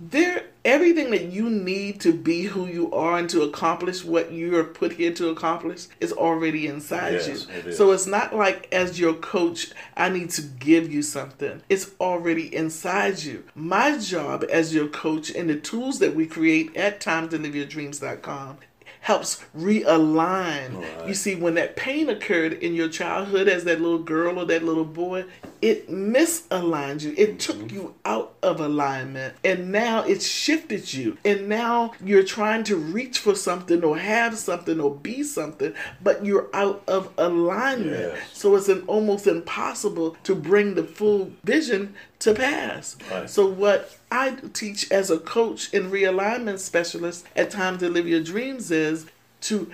there 0.00 0.44
everything 0.64 1.10
that 1.10 1.24
you 1.32 1.50
need 1.50 2.00
to 2.00 2.12
be 2.12 2.42
who 2.44 2.66
you 2.66 2.92
are 2.92 3.18
and 3.18 3.28
to 3.30 3.42
accomplish 3.42 4.04
what 4.04 4.30
you 4.30 4.56
are 4.56 4.64
put 4.64 4.92
here 4.92 5.12
to 5.12 5.28
accomplish 5.30 5.86
is 5.98 6.12
already 6.12 6.66
inside 6.68 7.14
Yes, 7.14 7.26
you. 7.48 7.70
it. 7.70 7.74
So 7.74 7.90
it's 7.92 8.06
not 8.06 8.34
like 8.34 8.68
as 8.70 9.00
your 9.00 9.14
coach 9.14 9.72
I 9.96 10.08
need 10.08 10.30
to 10.30 10.42
give 10.42 10.92
you 10.92 11.02
something. 11.02 11.62
It's 11.68 11.90
already 12.00 12.54
inside 12.54 13.20
you. 13.20 13.44
My 13.54 13.98
job 13.98 14.44
as 14.50 14.72
your 14.74 14.88
coach 14.88 15.30
and 15.34 15.50
the 15.50 15.56
tools 15.56 15.98
that 15.98 16.14
we 16.14 16.26
create 16.26 16.76
at 16.76 17.00
timetoLiveYourDreams.com 17.00 18.58
helps 19.00 19.42
realign. 19.56 20.80
Right. 20.80 21.08
You 21.08 21.14
see, 21.14 21.34
when 21.34 21.54
that 21.54 21.76
pain 21.76 22.08
occurred 22.08 22.52
in 22.54 22.74
your 22.74 22.88
childhood 22.88 23.48
as 23.48 23.64
that 23.64 23.80
little 23.80 23.98
girl 24.00 24.38
or 24.38 24.44
that 24.46 24.64
little 24.64 24.84
boy, 24.84 25.24
it 25.60 25.90
misaligned 25.90 27.02
you. 27.02 27.14
It 27.16 27.38
took 27.40 27.56
mm-hmm. 27.56 27.74
you 27.74 27.94
out 28.04 28.34
of 28.42 28.60
alignment. 28.60 29.34
And 29.44 29.72
now 29.72 30.02
it's 30.02 30.26
shifted 30.26 30.92
you. 30.92 31.18
And 31.24 31.48
now 31.48 31.92
you're 32.04 32.22
trying 32.22 32.64
to 32.64 32.76
reach 32.76 33.18
for 33.18 33.34
something 33.34 33.82
or 33.82 33.98
have 33.98 34.36
something 34.36 34.80
or 34.80 34.94
be 34.94 35.22
something, 35.22 35.74
but 36.02 36.24
you're 36.24 36.48
out 36.52 36.82
of 36.86 37.12
alignment. 37.18 38.14
Yes. 38.14 38.30
So 38.32 38.54
it's 38.56 38.68
an 38.68 38.84
almost 38.86 39.26
impossible 39.26 40.16
to 40.24 40.34
bring 40.34 40.74
the 40.74 40.84
full 40.84 41.32
vision 41.44 41.94
to 42.20 42.34
pass. 42.34 42.96
Right. 43.10 43.28
So 43.28 43.46
what 43.46 43.96
I 44.10 44.36
teach 44.52 44.90
as 44.90 45.10
a 45.10 45.18
coach 45.18 45.72
and 45.72 45.92
realignment 45.92 46.58
specialist 46.58 47.26
at 47.36 47.50
Time 47.50 47.78
to 47.78 47.88
Live 47.88 48.08
Your 48.08 48.22
Dreams 48.22 48.70
is 48.70 49.06
to 49.42 49.70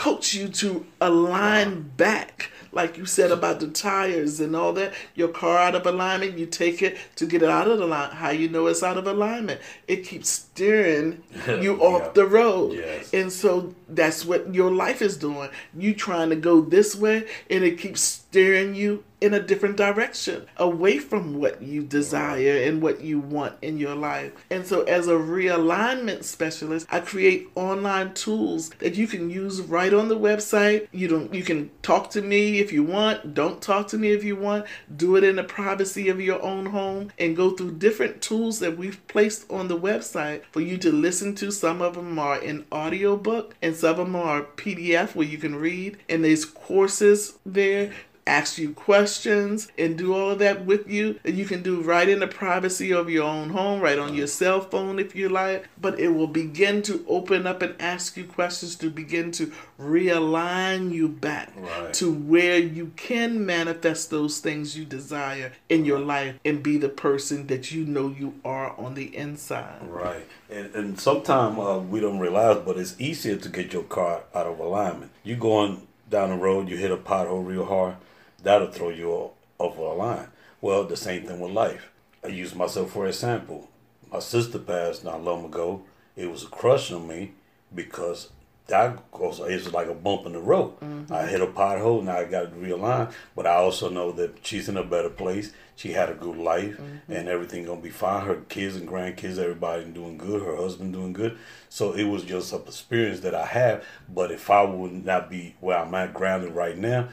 coach 0.00 0.32
you 0.32 0.48
to 0.48 0.86
align 1.00 1.82
back. 1.98 2.50
Like 2.72 2.96
you 2.96 3.04
said 3.04 3.32
about 3.32 3.58
the 3.60 3.66
tires 3.66 4.38
and 4.40 4.54
all 4.54 4.72
that, 4.74 4.94
your 5.16 5.26
car 5.28 5.58
out 5.58 5.74
of 5.74 5.84
alignment, 5.86 6.38
you 6.38 6.46
take 6.46 6.80
it 6.82 6.96
to 7.16 7.26
get 7.26 7.42
it 7.42 7.50
out 7.50 7.66
of 7.68 7.78
the 7.80 7.86
line. 7.86 8.12
How 8.12 8.30
you 8.30 8.48
know 8.48 8.68
it's 8.68 8.82
out 8.84 8.96
of 8.96 9.08
alignment? 9.08 9.60
It 9.88 10.04
keeps 10.06 10.28
steering 10.28 11.22
you 11.48 11.74
Yeah. 11.76 11.82
off 11.82 12.14
the 12.14 12.26
road. 12.26 12.74
Yes. 12.76 13.12
And 13.12 13.30
so 13.32 13.74
that's 13.88 14.24
what 14.24 14.54
your 14.54 14.70
life 14.70 15.02
is 15.02 15.16
doing. 15.16 15.50
You 15.76 15.94
trying 15.94 16.30
to 16.30 16.36
go 16.36 16.60
this 16.60 16.94
way 16.94 17.26
and 17.50 17.64
it 17.64 17.76
keeps 17.76 18.00
steering 18.30 18.76
you 18.76 19.02
in 19.20 19.34
a 19.34 19.40
different 19.40 19.76
direction 19.76 20.46
away 20.56 20.98
from 20.98 21.38
what 21.38 21.60
you 21.60 21.82
desire 21.82 22.62
and 22.62 22.80
what 22.80 23.00
you 23.00 23.18
want 23.18 23.54
in 23.60 23.76
your 23.76 23.94
life. 23.94 24.32
And 24.50 24.66
so 24.66 24.82
as 24.82 25.08
a 25.08 25.14
realignment 25.14 26.24
specialist, 26.24 26.86
I 26.90 27.00
create 27.00 27.48
online 27.54 28.14
tools 28.14 28.70
that 28.78 28.94
you 28.94 29.06
can 29.06 29.28
use 29.28 29.60
right 29.60 29.92
on 29.92 30.08
the 30.08 30.18
website. 30.18 30.88
You 30.92 31.08
don't 31.08 31.34
you 31.34 31.42
can 31.42 31.70
talk 31.82 32.10
to 32.10 32.22
me 32.22 32.60
if 32.60 32.72
you 32.72 32.82
want, 32.82 33.34
don't 33.34 33.60
talk 33.60 33.88
to 33.88 33.98
me 33.98 34.12
if 34.12 34.24
you 34.24 34.36
want. 34.36 34.66
Do 34.96 35.16
it 35.16 35.24
in 35.24 35.36
the 35.36 35.44
privacy 35.44 36.08
of 36.08 36.20
your 36.20 36.40
own 36.42 36.66
home 36.66 37.12
and 37.18 37.36
go 37.36 37.50
through 37.50 37.72
different 37.72 38.22
tools 38.22 38.60
that 38.60 38.78
we've 38.78 39.06
placed 39.08 39.50
on 39.50 39.68
the 39.68 39.78
website 39.78 40.42
for 40.52 40.60
you 40.60 40.78
to 40.78 40.92
listen 40.92 41.34
to. 41.36 41.50
Some 41.50 41.82
of 41.82 41.94
them 41.94 42.18
are 42.18 42.38
in 42.38 42.64
audiobook 42.72 43.54
and 43.60 43.74
some 43.74 43.90
of 43.90 43.96
them 43.98 44.16
are 44.16 44.42
PDF 44.42 45.14
where 45.14 45.26
you 45.26 45.38
can 45.38 45.56
read 45.56 45.98
and 46.08 46.24
there's 46.24 46.44
courses 46.44 47.38
there 47.44 47.92
ask 48.26 48.58
you 48.58 48.72
questions 48.72 49.68
and 49.78 49.96
do 49.98 50.14
all 50.14 50.30
of 50.30 50.38
that 50.38 50.64
with 50.64 50.88
you 50.88 51.18
that 51.22 51.34
you 51.34 51.44
can 51.44 51.62
do 51.62 51.80
right 51.82 52.08
in 52.08 52.20
the 52.20 52.26
privacy 52.26 52.92
of 52.92 53.10
your 53.10 53.24
own 53.24 53.50
home, 53.50 53.80
right 53.80 53.98
on 53.98 54.14
your 54.14 54.26
cell 54.26 54.60
phone 54.60 54.98
if 54.98 55.14
you 55.16 55.28
like. 55.28 55.68
But 55.80 55.98
it 55.98 56.08
will 56.10 56.26
begin 56.26 56.82
to 56.82 57.04
open 57.08 57.46
up 57.46 57.62
and 57.62 57.74
ask 57.80 58.16
you 58.16 58.24
questions 58.24 58.76
to 58.76 58.90
begin 58.90 59.30
to 59.32 59.52
realign 59.80 60.92
you 60.92 61.08
back 61.08 61.52
Right. 61.56 61.92
to 61.94 62.12
where 62.12 62.58
you 62.58 62.92
can 62.96 63.44
manifest 63.44 64.10
those 64.10 64.38
things 64.38 64.76
you 64.76 64.84
desire 64.84 65.52
in 65.68 65.84
your 65.84 65.98
life 65.98 66.36
and 66.44 66.62
be 66.62 66.76
the 66.78 66.88
person 66.88 67.46
that 67.48 67.72
you 67.72 67.84
know 67.84 68.08
you 68.16 68.34
are 68.44 68.78
on 68.78 68.94
the 68.94 69.14
inside. 69.16 69.78
Right. 69.88 70.26
And, 70.50 70.74
and 70.74 71.00
sometimes 71.00 71.58
uh, 71.58 71.80
we 71.88 72.00
don't 72.00 72.18
realize, 72.18 72.58
but 72.64 72.76
it's 72.76 72.94
easier 73.00 73.36
to 73.36 73.48
get 73.48 73.72
your 73.72 73.84
car 73.84 74.22
out 74.34 74.46
of 74.46 74.58
alignment. 74.58 75.10
You 75.22 75.36
going 75.36 75.86
down 76.08 76.30
the 76.30 76.36
road, 76.36 76.68
you 76.68 76.76
hit 76.76 76.90
a 76.90 76.96
pothole 76.96 77.46
real 77.46 77.64
hard, 77.64 77.94
that'll 78.42 78.70
throw 78.70 78.90
you 78.90 79.10
off, 79.10 79.32
off 79.58 79.74
of 79.74 79.78
a 79.78 79.92
line. 79.94 80.28
Well, 80.60 80.84
the 80.84 80.96
same 80.96 81.26
thing 81.26 81.40
with 81.40 81.52
life. 81.52 81.90
I 82.24 82.28
use 82.28 82.54
myself 82.54 82.90
for 82.90 83.06
example. 83.06 83.68
My 84.12 84.18
sister 84.18 84.58
passed 84.58 85.04
not 85.04 85.22
long 85.22 85.44
ago. 85.44 85.82
It 86.16 86.30
was 86.30 86.44
a 86.44 86.48
crush 86.48 86.90
on 86.92 87.06
me 87.06 87.32
because 87.74 88.30
that 88.70 89.10
goes, 89.12 89.40
it 89.40 89.52
was 89.52 89.72
like 89.72 89.88
a 89.88 89.94
bump 89.94 90.26
in 90.26 90.32
the 90.32 90.40
road. 90.40 90.78
Mm-hmm. 90.80 91.12
I 91.12 91.26
hit 91.26 91.40
a 91.40 91.46
pothole, 91.46 92.02
now 92.02 92.16
I 92.18 92.24
got 92.24 92.52
to 92.52 92.56
realign. 92.56 93.12
But 93.36 93.46
I 93.46 93.56
also 93.56 93.90
know 93.90 94.12
that 94.12 94.46
she's 94.46 94.68
in 94.68 94.76
a 94.76 94.84
better 94.84 95.10
place. 95.10 95.52
She 95.76 95.92
had 95.92 96.08
a 96.08 96.14
good 96.14 96.36
life, 96.36 96.76
mm-hmm. 96.76 97.12
and 97.12 97.28
everything 97.28 97.64
gonna 97.64 97.80
be 97.80 97.90
fine. 97.90 98.26
Her 98.26 98.36
kids 98.48 98.76
and 98.76 98.88
grandkids, 98.88 99.38
everybody 99.38 99.84
doing 99.86 100.18
good. 100.18 100.42
Her 100.42 100.56
husband 100.56 100.92
doing 100.92 101.12
good. 101.12 101.38
So 101.68 101.92
it 101.92 102.04
was 102.04 102.22
just 102.22 102.52
an 102.52 102.62
experience 102.66 103.20
that 103.20 103.34
I 103.34 103.46
have. 103.46 103.84
But 104.08 104.30
if 104.30 104.50
I 104.50 104.62
would 104.62 105.04
not 105.04 105.30
be 105.30 105.56
where 105.60 105.78
I'm 105.78 105.94
at, 105.94 106.14
grounded 106.14 106.54
right 106.54 106.76
now, 106.76 107.08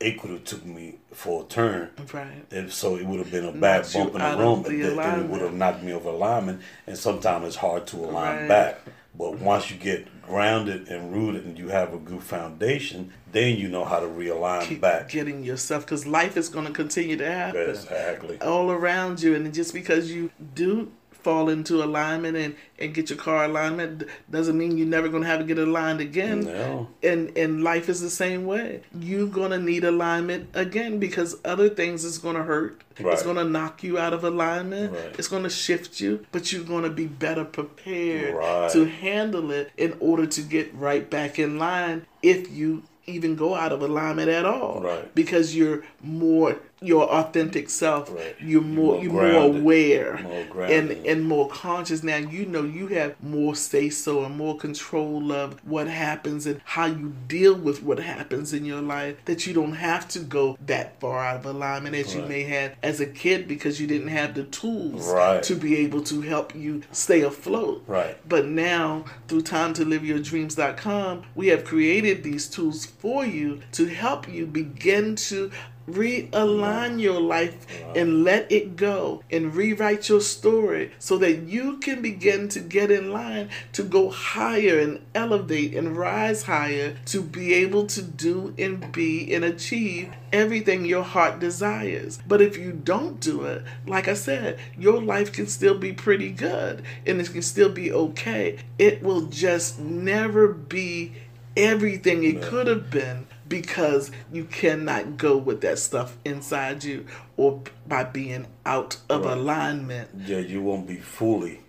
it 0.00 0.18
could 0.20 0.30
have 0.30 0.44
took 0.44 0.64
me 0.64 0.96
for 1.12 1.42
a 1.42 1.46
turn. 1.46 1.90
Right. 2.12 2.44
If 2.50 2.72
so, 2.74 2.96
it 2.96 3.06
would 3.06 3.18
have 3.18 3.30
been 3.30 3.46
a 3.46 3.52
bad 3.52 3.82
Knocked 3.82 3.94
bump 3.94 4.14
in 4.14 4.20
the 4.20 4.36
room, 4.38 4.62
the 4.62 4.68
and 4.90 4.98
then 4.98 5.20
it 5.20 5.28
would 5.30 5.40
have 5.40 5.54
knocked 5.54 5.82
me 5.82 5.92
over 5.92 6.10
alignment. 6.10 6.60
And 6.86 6.96
sometimes 6.98 7.46
it's 7.46 7.56
hard 7.56 7.86
to 7.88 7.96
align 7.96 8.40
Right. 8.40 8.48
back. 8.48 8.80
But 9.18 9.38
once 9.38 9.70
you 9.70 9.78
get 9.78 10.06
grounded 10.20 10.88
and 10.88 11.10
rooted, 11.10 11.46
and 11.46 11.56
you 11.58 11.68
have 11.68 11.94
a 11.94 11.98
good 11.98 12.22
foundation, 12.22 13.12
then 13.32 13.56
you 13.56 13.68
know 13.68 13.84
how 13.84 14.00
to 14.00 14.06
realign 14.06 14.62
Keep 14.64 14.82
back. 14.82 15.08
getting 15.08 15.42
yourself 15.42 15.86
because 15.86 16.06
life 16.06 16.36
is 16.36 16.50
going 16.50 16.66
to 16.66 16.72
continue 16.72 17.16
to 17.16 17.30
happen. 17.32 17.70
Exactly. 17.70 18.38
all 18.42 18.70
around 18.70 19.22
you 19.22 19.34
and 19.34 19.54
just 19.54 19.72
because 19.72 20.10
you 20.10 20.30
do 20.54 20.92
fall 21.26 21.48
into 21.48 21.82
alignment 21.82 22.36
and, 22.36 22.54
and 22.78 22.94
get 22.94 23.10
your 23.10 23.18
car 23.18 23.46
alignment 23.46 24.04
doesn't 24.30 24.56
mean 24.56 24.78
you're 24.78 24.86
never 24.86 25.08
going 25.08 25.24
to 25.24 25.28
have 25.28 25.40
to 25.40 25.44
get 25.44 25.58
aligned 25.58 26.00
again 26.00 26.44
No. 26.44 26.86
and 27.02 27.36
and 27.36 27.64
life 27.64 27.88
is 27.88 28.00
the 28.00 28.10
same 28.24 28.46
way 28.46 28.82
you're 29.00 29.26
going 29.26 29.50
to 29.50 29.58
need 29.58 29.82
alignment 29.82 30.42
again 30.54 31.00
because 31.00 31.36
other 31.44 31.68
things 31.68 32.04
is 32.04 32.16
going 32.18 32.36
to 32.36 32.44
hurt 32.44 32.84
Right. 33.00 33.12
it's 33.12 33.24
going 33.24 33.36
to 33.44 33.44
knock 33.56 33.82
you 33.82 33.98
out 33.98 34.12
of 34.14 34.22
alignment 34.22 34.92
Right. 34.92 35.14
it's 35.18 35.26
going 35.34 35.42
to 35.42 35.50
shift 35.50 36.00
you 36.00 36.24
but 36.30 36.52
you're 36.52 36.62
going 36.74 36.84
to 36.84 36.90
be 37.02 37.06
better 37.06 37.44
prepared 37.44 38.36
Right. 38.36 38.70
to 38.70 38.84
handle 38.86 39.50
it 39.50 39.72
in 39.76 39.96
order 39.98 40.26
to 40.36 40.40
get 40.42 40.72
right 40.74 41.10
back 41.10 41.40
in 41.40 41.58
line 41.58 42.06
if 42.22 42.48
you 42.58 42.84
even 43.08 43.34
go 43.36 43.54
out 43.54 43.72
of 43.72 43.82
alignment 43.82 44.28
at 44.28 44.44
all 44.44 44.80
Right. 44.80 45.12
because 45.14 45.56
you're 45.56 45.82
more 46.02 46.52
your 46.86 47.04
authentic 47.10 47.68
self, 47.70 48.10
Right. 48.12 48.34
you're 48.40 48.56
You're 48.56 48.62
more 48.62 48.94
more 48.94 49.02
you're 49.02 49.32
more 49.32 49.56
aware 49.58 50.20
More 50.22 50.64
and 50.64 50.90
and 51.06 51.24
more 51.24 51.48
conscious. 51.48 52.02
Now 52.02 52.16
you 52.16 52.46
know 52.46 52.62
you 52.64 52.86
have 52.88 53.14
more 53.22 53.54
say 53.54 53.90
so 53.90 54.24
and 54.24 54.36
more 54.36 54.56
control 54.56 55.32
of 55.32 55.58
what 55.64 55.88
happens 55.88 56.46
and 56.46 56.60
how 56.64 56.86
you 56.86 57.14
deal 57.28 57.54
with 57.54 57.82
what 57.82 57.98
happens 57.98 58.52
in 58.52 58.64
your 58.64 58.80
life. 58.80 59.16
That 59.26 59.46
you 59.46 59.52
don't 59.54 59.74
have 59.74 60.08
to 60.08 60.20
go 60.20 60.56
that 60.66 60.98
far 61.00 61.18
out 61.24 61.36
of 61.36 61.46
alignment 61.46 61.94
as 61.96 62.14
you 62.14 62.22
may 62.22 62.42
have 62.44 62.74
as 62.82 63.00
a 63.00 63.06
kid 63.06 63.46
because 63.48 63.80
you 63.80 63.86
didn't 63.86 64.08
have 64.08 64.34
the 64.34 64.44
tools 64.44 65.06
Right. 65.08 65.42
to 65.42 65.54
be 65.54 65.76
able 65.76 66.02
to 66.04 66.20
help 66.22 66.54
you 66.54 66.82
stay 66.92 67.22
afloat. 67.22 67.82
Right. 67.86 68.16
But 68.28 68.46
now, 68.46 69.04
through 69.28 69.42
time 69.42 69.72
to 69.74 69.84
live 69.84 70.04
your 70.04 70.18
dreams.com, 70.20 71.22
we 71.34 71.48
have 71.48 71.64
created 71.64 72.22
these 72.22 72.48
tools 72.48 72.86
for 72.86 73.24
you 73.24 73.60
to 73.72 73.86
help 73.86 74.28
you 74.28 74.46
begin 74.46 75.16
to 75.16 75.50
realign 75.88 77.00
your 77.00 77.20
life 77.20 77.66
and 77.94 78.24
let 78.24 78.50
it 78.50 78.76
go 78.76 79.22
and 79.30 79.54
rewrite 79.54 80.08
your 80.08 80.20
story 80.20 80.92
so 80.98 81.16
that 81.18 81.42
you 81.42 81.78
can 81.78 82.02
begin 82.02 82.48
to 82.48 82.60
get 82.60 82.90
in 82.90 83.12
line 83.12 83.48
to 83.72 83.82
go 83.82 84.10
higher 84.10 84.78
and 84.78 85.00
elevate 85.14 85.74
and 85.74 85.96
rise 85.96 86.44
higher 86.44 86.96
to 87.06 87.22
be 87.22 87.54
able 87.54 87.86
to 87.86 88.02
do 88.02 88.54
and 88.58 88.92
be 88.92 89.32
and 89.32 89.44
achieve 89.44 90.12
everything 90.32 90.84
your 90.84 91.04
heart 91.04 91.38
desires. 91.38 92.18
But 92.26 92.42
if 92.42 92.56
you 92.56 92.72
don't 92.72 93.20
do 93.20 93.44
it, 93.44 93.64
like 93.86 94.08
I 94.08 94.14
said, 94.14 94.58
your 94.76 95.00
life 95.00 95.32
can 95.32 95.46
still 95.46 95.78
be 95.78 95.92
pretty 95.92 96.30
good 96.30 96.82
and 97.06 97.20
it 97.20 97.32
can 97.32 97.42
still 97.42 97.70
be 97.70 97.92
okay. 97.92 98.58
It 98.78 99.02
will 99.02 99.22
just 99.22 99.78
never 99.78 100.48
be 100.48 101.12
everything 101.56 102.22
it 102.22 102.42
could 102.42 102.66
have 102.66 102.90
been 102.90 103.26
because 103.48 104.10
you 104.32 104.44
cannot 104.44 105.16
go 105.16 105.36
with 105.36 105.60
that 105.60 105.78
stuff 105.78 106.16
inside 106.24 106.84
you 106.84 107.06
or 107.36 107.62
by 107.86 108.04
being 108.04 108.46
out 108.64 108.98
of 109.08 109.24
Right. 109.24 109.36
alignment. 109.36 110.10
Yeah, 110.26 110.38
you 110.38 110.62
won't 110.62 110.86
be 110.86 110.96
fully 110.96 111.60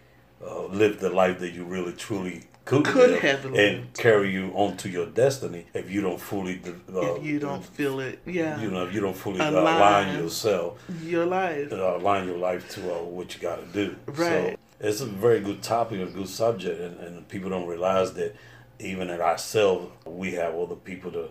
uh, 0.46 0.66
live 0.66 1.00
the 1.00 1.10
life 1.10 1.40
that 1.40 1.54
you 1.54 1.64
really 1.66 1.94
truly 1.94 2.44
could, 2.66 2.84
Could 2.84 3.22
have 3.22 3.46
and 3.56 3.94
carry 3.94 4.30
you 4.32 4.52
onto 4.54 4.90
your 4.90 5.06
destiny 5.06 5.66
if 5.74 5.90
you 5.90 6.02
don't 6.02 6.20
fully 6.20 6.62
uh, 6.94 7.00
if 7.00 7.24
you 7.24 7.40
don't 7.40 7.64
feel 7.64 8.02
it, 8.02 8.20
yeah, 8.26 8.60
you 8.60 8.70
know 8.70 8.86
if 8.86 8.94
you 8.94 9.00
don't 9.00 9.16
fully 9.16 9.40
uh, 9.40 9.50
Align. 9.50 9.78
align 9.78 10.22
yourself 10.22 10.78
your 11.02 11.26
life. 11.26 11.72
uh, 11.72 11.96
align 11.98 12.28
your 12.28 12.38
life 12.38 12.70
to 12.72 12.94
uh, 12.94 12.98
what 13.04 13.34
you 13.34 13.42
got 13.42 13.60
to 13.60 13.66
do. 13.68 13.96
Right. 14.08 14.18
So 14.18 14.56
it's 14.82 15.00
a 15.00 15.06
very 15.06 15.40
good 15.40 15.64
topic, 15.64 16.02
a 16.02 16.12
good 16.12 16.28
subject, 16.28 16.80
and, 16.82 17.00
and 17.00 17.28
people 17.30 17.50
don't 17.50 17.68
realize 17.68 18.14
that 18.14 18.36
even 18.80 19.10
in 19.10 19.22
ourselves, 19.22 19.90
we 20.06 20.34
have 20.34 20.54
other 20.54 20.76
people 20.76 21.12
to 21.14 21.30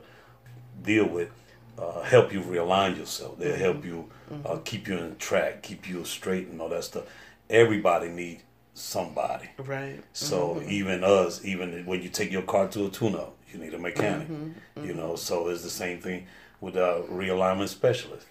deal 0.82 1.06
with, 1.08 1.30
uh, 1.78 2.02
help 2.02 2.32
you 2.32 2.40
realign 2.40 2.96
yourself. 2.96 3.38
They'll 3.38 3.56
help 3.56 3.84
you 3.84 4.10
uh, 4.44 4.58
keep 4.64 4.88
you 4.88 4.96
in 4.96 5.16
track, 5.16 5.62
keep 5.62 5.88
you 5.88 6.04
straight, 6.04 6.48
and 6.48 6.60
all 6.60 6.68
that 6.70 6.84
stuff. 6.84 7.04
Everybody 7.48 8.08
needs 8.08 8.42
somebody. 8.74 9.48
Right. 9.58 10.02
So 10.12 10.62
even 10.66 11.04
us, 11.04 11.44
even 11.44 11.84
when 11.86 12.02
you 12.02 12.08
take 12.08 12.30
your 12.30 12.42
car 12.42 12.68
to 12.68 12.86
a 12.86 12.90
tune-up, 12.90 13.34
you 13.52 13.58
need 13.58 13.74
a 13.74 13.78
mechanic. 13.78 14.28
Mm-hmm. 14.28 14.84
You 14.84 14.94
know, 14.94 15.16
so 15.16 15.48
it's 15.48 15.62
the 15.62 15.70
same 15.70 16.00
thing 16.00 16.26
with 16.60 16.76
a 16.76 17.04
realignment 17.10 17.68
specialist. 17.68 18.26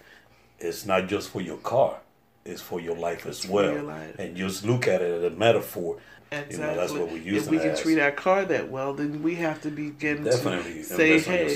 It's 0.58 0.86
not 0.86 1.08
just 1.08 1.30
for 1.30 1.40
your 1.40 1.58
car; 1.58 1.98
it's 2.44 2.62
for 2.62 2.80
your 2.80 2.96
life 2.96 3.26
as 3.26 3.46
well. 3.46 3.82
life. 3.82 4.18
And 4.18 4.36
just 4.36 4.64
look 4.64 4.86
at 4.86 5.02
it 5.02 5.10
as 5.10 5.32
a 5.32 5.36
metaphor. 5.36 5.98
Exactly. 6.32 6.56
You 6.56 6.62
know, 6.62 6.76
that's 6.76 6.92
what 6.92 7.12
we 7.12 7.20
use 7.20 7.44
If 7.46 7.50
we 7.50 7.58
can 7.58 7.70
as. 7.70 7.80
treat 7.80 8.00
our 8.00 8.10
car 8.10 8.44
that 8.46 8.68
well, 8.68 8.92
then 8.94 9.22
we 9.22 9.36
have 9.36 9.60
to 9.62 9.70
begin 9.70 10.24
Definitely 10.24 10.74
to 10.74 10.84
say, 10.84 11.20
"Hey. 11.20 11.46